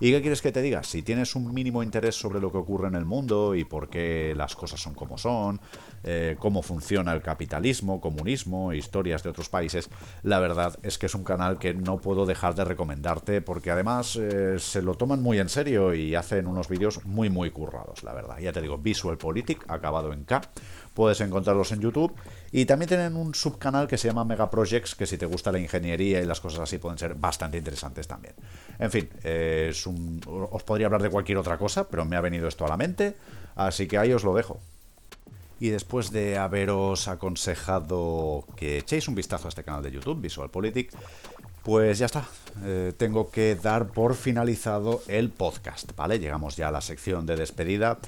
¿Y 0.01 0.13
qué 0.13 0.21
quieres 0.21 0.43
que 0.43 0.53
te 0.53 0.63
diga? 0.63 0.83
Si 0.83 1.03
tienes 1.03 1.35
un 1.35 1.53
mínimo 1.53 1.83
interés 1.83 2.15
sobre 2.15 2.41
lo 2.41 2.51
que 2.51 2.59
ocurre 2.59 2.89
en 2.89 2.95
el 2.95 3.05
mundo 3.05 3.55
y 3.55 3.65
por 3.65 3.89
qué 3.89 4.35
las 4.37 4.57
cosas 4.57 4.81
son 4.81 4.95
como 4.95 5.19
son, 5.19 5.61
eh, 6.05 6.37
cómo 6.39 6.63
funciona 6.63 7.13
el 7.13 7.23
capitalismo, 7.23 8.01
comunismo, 8.01 8.73
historias 8.73 9.23
de 9.23 9.31
otros 9.31 9.49
países, 9.49 9.91
la 10.23 10.39
verdad 10.39 10.79
es 10.83 10.99
que 10.99 11.07
es 11.07 11.15
un 11.15 11.25
canal 11.25 11.59
que 11.59 11.75
no 11.75 11.99
puedo 11.99 12.27
dejar 12.27 12.55
de 12.55 12.65
recomendarte 12.65 13.41
porque 13.41 13.71
además 13.71 14.17
eh, 14.17 14.59
se 14.59 14.83
lo 14.83 14.95
toman 14.95 15.23
muy 15.23 15.39
en 15.39 15.49
serio 15.49 15.95
y 15.95 16.15
hacen 16.15 16.47
unos 16.47 16.69
vídeos 16.69 17.05
muy 17.05 17.31
muy 17.31 17.51
currados, 17.51 18.03
la 18.03 18.15
verdad. 18.15 18.39
Ya 18.39 18.53
te 18.53 18.63
digo, 18.63 18.79
Visual 18.79 19.19
Politic, 19.19 19.65
acabado 19.69 20.13
en 20.13 20.25
K 20.25 20.41
puedes 20.97 21.21
encontrarlos 21.21 21.71
en 21.71 21.81
YouTube. 21.81 22.13
Y 22.51 22.65
también 22.65 22.89
tienen 22.89 23.15
un 23.15 23.35
subcanal 23.35 23.87
que 23.87 23.99
se 23.99 24.09
llama 24.09 24.25
Mega 24.25 24.51
Projects, 24.51 24.95
que 24.97 25.07
si 25.07 25.19
te 25.19 25.27
gusta 25.27 25.53
la 25.53 25.61
ingeniería 25.61 26.21
y 26.21 26.25
las 26.27 26.41
cosas 26.41 26.61
así 26.61 26.79
pueden 26.79 26.99
ser 26.99 27.15
bastante 27.15 27.59
interesantes 27.59 28.09
también. 28.09 28.35
En 28.79 28.91
fin, 28.91 29.09
eh, 29.23 29.69
es 29.71 29.87
un- 29.87 30.21
os 30.27 30.63
podría 30.65 30.87
hablar 30.87 31.03
de 31.03 31.11
cualquier 31.11 31.39
otra 31.39 31.59
cosa, 31.59 31.87
pero 31.89 32.05
me 32.05 32.17
ha 32.17 32.21
venido 32.21 32.49
esto 32.49 32.65
a 32.65 32.69
la 32.69 32.77
mente, 32.77 33.15
así 33.55 33.87
que 33.87 33.99
ahí 33.99 34.13
os 34.13 34.25
lo 34.25 34.35
dejo. 34.35 34.59
Y 35.61 35.69
después 35.69 36.11
de 36.11 36.37
haberos 36.39 37.09
aconsejado 37.09 38.45
que 38.57 38.79
echéis 38.79 39.07
un 39.09 39.15
vistazo 39.15 39.47
a 39.47 39.51
este 39.51 39.65
canal 39.65 39.83
de 39.83 39.91
YouTube, 39.91 40.21
VisualPolitik, 40.21 40.93
pues 41.63 41.99
ya 41.99 42.07
está. 42.07 42.25
Eh, 42.65 42.93
tengo 42.97 43.31
que 43.31 43.57
dar 43.57 43.89
por 43.89 44.15
finalizado 44.15 45.03
el 45.09 45.31
podcast, 45.31 45.97
¿vale? 45.97 46.19
Llegamos 46.19 46.57
ya 46.57 46.69
a 46.69 46.71
la 46.71 46.81
sección 46.81 47.27
de 47.27 47.37
despedida. 47.37 47.99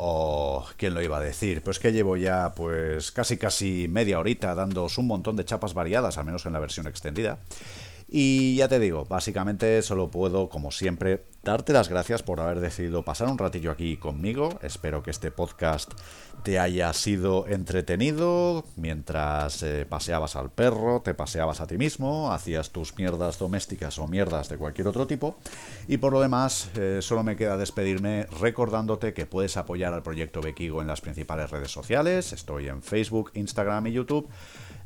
Oh, 0.00 0.64
¿quién 0.76 0.94
lo 0.94 1.02
iba 1.02 1.18
a 1.18 1.20
decir? 1.20 1.60
Pues 1.60 1.80
que 1.80 1.90
llevo 1.90 2.16
ya 2.16 2.52
pues 2.54 3.10
casi 3.10 3.36
casi 3.36 3.88
media 3.88 4.20
horita 4.20 4.54
dándoos 4.54 4.96
un 4.96 5.08
montón 5.08 5.34
de 5.34 5.44
chapas 5.44 5.74
variadas, 5.74 6.18
al 6.18 6.24
menos 6.24 6.46
en 6.46 6.52
la 6.52 6.60
versión 6.60 6.86
extendida. 6.86 7.40
Y 8.08 8.54
ya 8.54 8.68
te 8.68 8.78
digo, 8.78 9.06
básicamente 9.06 9.82
solo 9.82 10.08
puedo, 10.08 10.48
como 10.48 10.70
siempre, 10.70 11.24
darte 11.42 11.72
las 11.72 11.88
gracias 11.88 12.22
por 12.22 12.40
haber 12.40 12.60
decidido 12.60 13.04
pasar 13.04 13.28
un 13.28 13.38
ratillo 13.38 13.70
aquí 13.70 13.96
conmigo. 13.96 14.58
Espero 14.62 15.02
que 15.02 15.10
este 15.10 15.30
podcast 15.30 15.92
te 16.42 16.58
haya 16.58 16.92
sido 16.92 17.46
entretenido 17.48 18.64
mientras 18.76 19.62
eh, 19.62 19.86
paseabas 19.88 20.36
al 20.36 20.50
perro, 20.50 21.02
te 21.02 21.14
paseabas 21.14 21.60
a 21.60 21.66
ti 21.66 21.78
mismo, 21.78 22.32
hacías 22.32 22.70
tus 22.70 22.96
mierdas 22.96 23.38
domésticas 23.38 23.98
o 23.98 24.06
mierdas 24.06 24.48
de 24.48 24.56
cualquier 24.56 24.88
otro 24.88 25.06
tipo. 25.06 25.36
Y 25.86 25.96
por 25.98 26.12
lo 26.12 26.20
demás, 26.20 26.70
eh, 26.76 26.98
solo 27.02 27.22
me 27.22 27.36
queda 27.36 27.56
despedirme 27.56 28.26
recordándote 28.40 29.14
que 29.14 29.26
puedes 29.26 29.56
apoyar 29.56 29.94
al 29.94 30.02
proyecto 30.02 30.40
Bekigo 30.40 30.80
en 30.80 30.88
las 30.88 31.00
principales 31.00 31.50
redes 31.50 31.70
sociales. 31.70 32.32
Estoy 32.32 32.68
en 32.68 32.82
Facebook, 32.82 33.30
Instagram 33.34 33.86
y 33.88 33.92
YouTube 33.92 34.28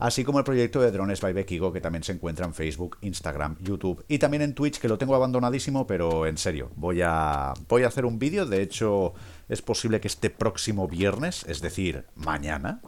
así 0.02 0.24
como 0.24 0.38
el 0.38 0.44
proyecto 0.44 0.80
de 0.80 0.90
Drones 0.90 1.20
by 1.20 1.32
Bekigo, 1.32 1.72
que 1.72 1.80
también 1.80 2.02
se 2.02 2.10
encuentra 2.10 2.44
en 2.44 2.54
Facebook, 2.54 2.98
Instagram, 3.02 3.56
YouTube 3.60 4.04
y 4.08 4.18
también 4.18 4.42
en 4.42 4.52
Twitch, 4.52 4.80
que 4.80 4.88
lo 4.88 4.98
tengo 4.98 5.14
abandonadísimo, 5.14 5.86
pero 5.86 6.26
en 6.26 6.36
serio, 6.42 6.70
voy 6.76 7.00
a, 7.02 7.54
voy 7.68 7.84
a 7.84 7.88
hacer 7.88 8.04
un 8.04 8.18
vídeo, 8.18 8.44
de 8.44 8.62
hecho 8.62 9.14
es 9.48 9.62
posible 9.62 10.00
que 10.00 10.08
este 10.08 10.30
próximo 10.30 10.88
viernes, 10.88 11.44
es 11.46 11.60
decir, 11.60 12.04
mañana, 12.16 12.80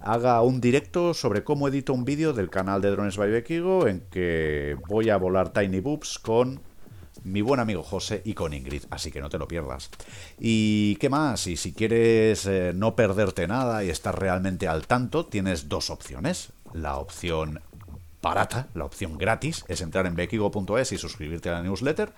haga 0.00 0.40
un 0.42 0.60
directo 0.60 1.14
sobre 1.14 1.44
cómo 1.44 1.68
edito 1.68 1.92
un 1.92 2.04
vídeo 2.04 2.32
del 2.32 2.50
canal 2.50 2.80
de 2.80 2.90
Drones 2.90 3.16
by 3.16 3.30
Bekigo, 3.30 3.86
en 3.86 4.00
que 4.10 4.76
voy 4.88 5.10
a 5.10 5.16
volar 5.16 5.52
Tiny 5.52 5.80
Boobs 5.80 6.18
con 6.18 6.60
mi 7.24 7.42
buen 7.42 7.60
amigo 7.60 7.82
José 7.82 8.22
y 8.24 8.34
con 8.34 8.52
Ingrid, 8.54 8.84
así 8.90 9.10
que 9.10 9.20
no 9.20 9.28
te 9.28 9.38
lo 9.38 9.48
pierdas. 9.48 9.90
¿Y 10.38 10.96
qué 10.96 11.08
más? 11.08 11.46
Y 11.46 11.56
si 11.56 11.72
quieres 11.72 12.46
eh, 12.46 12.72
no 12.74 12.96
perderte 12.96 13.46
nada 13.46 13.84
y 13.84 13.90
estar 13.90 14.18
realmente 14.18 14.68
al 14.68 14.86
tanto, 14.86 15.26
tienes 15.26 15.68
dos 15.68 15.90
opciones. 15.90 16.52
La 16.72 16.96
opción 16.96 17.60
barata, 18.22 18.68
la 18.74 18.84
opción 18.84 19.18
gratis, 19.18 19.64
es 19.68 19.80
entrar 19.80 20.06
en 20.06 20.14
bekigo.es 20.14 20.92
y 20.92 20.98
suscribirte 20.98 21.48
a 21.48 21.54
la 21.54 21.62
newsletter, 21.62 22.12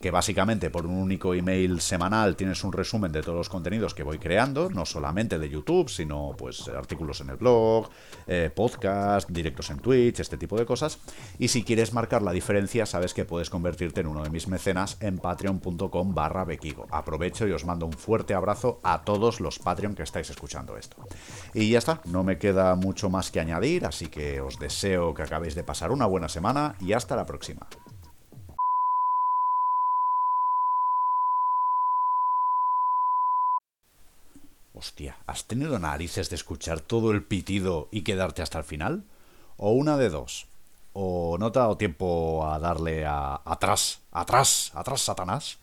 que 0.00 0.10
básicamente 0.10 0.70
por 0.70 0.86
un 0.86 0.94
único 0.94 1.34
email 1.34 1.80
semanal 1.80 2.36
tienes 2.36 2.62
un 2.64 2.72
resumen 2.72 3.12
de 3.12 3.22
todos 3.22 3.36
los 3.36 3.48
contenidos 3.48 3.94
que 3.94 4.02
voy 4.02 4.18
creando, 4.18 4.70
no 4.70 4.86
solamente 4.86 5.38
de 5.38 5.48
YouTube, 5.48 5.88
sino 5.88 6.34
pues 6.36 6.68
artículos 6.68 7.20
en 7.20 7.30
el 7.30 7.36
blog, 7.36 7.88
eh, 8.26 8.50
podcast, 8.54 9.28
directos 9.28 9.70
en 9.70 9.78
Twitch, 9.78 10.20
este 10.20 10.38
tipo 10.38 10.56
de 10.56 10.66
cosas. 10.66 10.98
Y 11.38 11.48
si 11.48 11.64
quieres 11.64 11.92
marcar 11.92 12.22
la 12.22 12.32
diferencia, 12.32 12.86
sabes 12.86 13.14
que 13.14 13.24
puedes 13.24 13.50
convertirte 13.50 14.00
en 14.00 14.06
uno 14.06 14.22
de 14.22 14.30
mis 14.30 14.48
mecenas 14.48 14.96
en 15.00 15.18
patreon.com 15.18 16.14
barra 16.14 16.44
bekigo. 16.44 16.86
Aprovecho 16.90 17.46
y 17.46 17.52
os 17.52 17.64
mando 17.64 17.86
un 17.86 17.92
fuerte 17.92 18.34
abrazo 18.34 18.80
a 18.82 19.02
todos 19.02 19.40
los 19.40 19.58
Patreon 19.58 19.94
que 19.94 20.02
estáis 20.02 20.30
escuchando 20.30 20.76
esto. 20.76 20.96
Y 21.54 21.70
ya 21.70 21.78
está, 21.78 22.00
no 22.04 22.22
me 22.22 22.38
queda 22.38 22.74
mucho 22.76 23.10
más 23.10 23.30
que 23.30 23.40
añadir, 23.40 23.84
así 23.84 24.06
que 24.06 24.40
os 24.40 24.58
deseo 24.58 25.14
que 25.14 25.22
acabéis 25.22 25.54
de 25.54 25.64
pasar 25.64 25.90
una 25.90 26.06
buena 26.06 26.28
semana 26.28 26.76
y 26.80 26.92
hasta 26.92 27.16
la 27.16 27.26
próxima. 27.26 27.66
Hostia, 34.78 35.16
¿has 35.26 35.44
tenido 35.44 35.76
narices 35.80 36.30
de 36.30 36.36
escuchar 36.36 36.80
todo 36.80 37.10
el 37.10 37.24
pitido 37.24 37.88
y 37.90 38.02
quedarte 38.02 38.42
hasta 38.42 38.58
el 38.58 38.64
final? 38.64 39.02
¿O 39.56 39.72
una 39.72 39.96
de 39.96 40.08
dos? 40.08 40.46
¿O 40.92 41.36
no 41.36 41.50
te 41.50 41.58
ha 41.58 41.62
dado 41.62 41.76
tiempo 41.76 42.46
a 42.46 42.60
darle 42.60 43.04
a 43.04 43.42
atrás, 43.44 44.02
atrás, 44.12 44.70
atrás, 44.76 45.00
Satanás? 45.00 45.58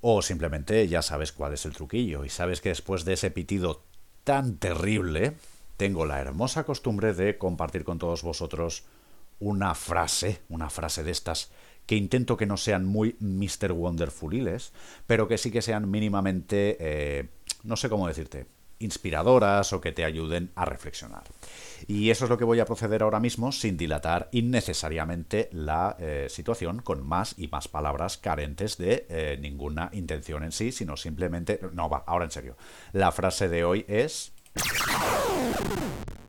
O 0.00 0.22
simplemente 0.22 0.88
ya 0.88 1.02
sabes 1.02 1.32
cuál 1.32 1.52
es 1.52 1.66
el 1.66 1.74
truquillo 1.74 2.24
y 2.24 2.30
sabes 2.30 2.62
que 2.62 2.70
después 2.70 3.04
de 3.04 3.12
ese 3.12 3.30
pitido 3.30 3.82
tan 4.24 4.56
terrible, 4.56 5.34
tengo 5.76 6.06
la 6.06 6.18
hermosa 6.18 6.64
costumbre 6.64 7.12
de 7.12 7.36
compartir 7.36 7.84
con 7.84 7.98
todos 7.98 8.22
vosotros 8.22 8.84
una 9.38 9.74
frase, 9.74 10.40
una 10.48 10.70
frase 10.70 11.04
de 11.04 11.10
estas 11.10 11.50
que 11.88 11.96
intento 11.96 12.36
que 12.36 12.44
no 12.44 12.58
sean 12.58 12.84
muy 12.84 13.16
Mr. 13.18 13.72
Wonderfuliles, 13.72 14.72
pero 15.06 15.26
que 15.26 15.38
sí 15.38 15.50
que 15.50 15.62
sean 15.62 15.90
mínimamente, 15.90 16.76
eh, 16.80 17.28
no 17.62 17.76
sé 17.76 17.88
cómo 17.88 18.08
decirte, 18.08 18.46
inspiradoras 18.78 19.72
o 19.72 19.80
que 19.80 19.92
te 19.92 20.04
ayuden 20.04 20.52
a 20.54 20.64
reflexionar. 20.64 21.24
Y 21.86 22.10
eso 22.10 22.24
es 22.24 22.30
lo 22.30 22.38
que 22.38 22.44
voy 22.44 22.60
a 22.60 22.64
proceder 22.64 23.02
ahora 23.02 23.20
mismo 23.20 23.52
sin 23.52 23.76
dilatar 23.76 24.28
innecesariamente 24.32 25.48
la 25.52 25.96
eh, 25.98 26.26
situación 26.28 26.80
con 26.82 27.06
más 27.06 27.34
y 27.38 27.48
más 27.48 27.68
palabras 27.68 28.18
carentes 28.18 28.78
de 28.78 29.06
eh, 29.08 29.38
ninguna 29.40 29.90
intención 29.92 30.44
en 30.44 30.52
sí, 30.52 30.72
sino 30.72 30.96
simplemente... 30.96 31.60
No, 31.72 31.88
va, 31.88 32.04
ahora 32.06 32.24
en 32.24 32.30
serio. 32.30 32.56
La 32.92 33.12
frase 33.12 33.48
de 33.48 33.64
hoy 33.64 33.84
es... 33.88 34.32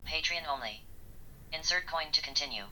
Patreon 0.03 0.45
only. 0.47 0.83
Insert 1.51 1.85
coin 1.89 2.11
to 2.11 2.21
continue. 2.23 2.65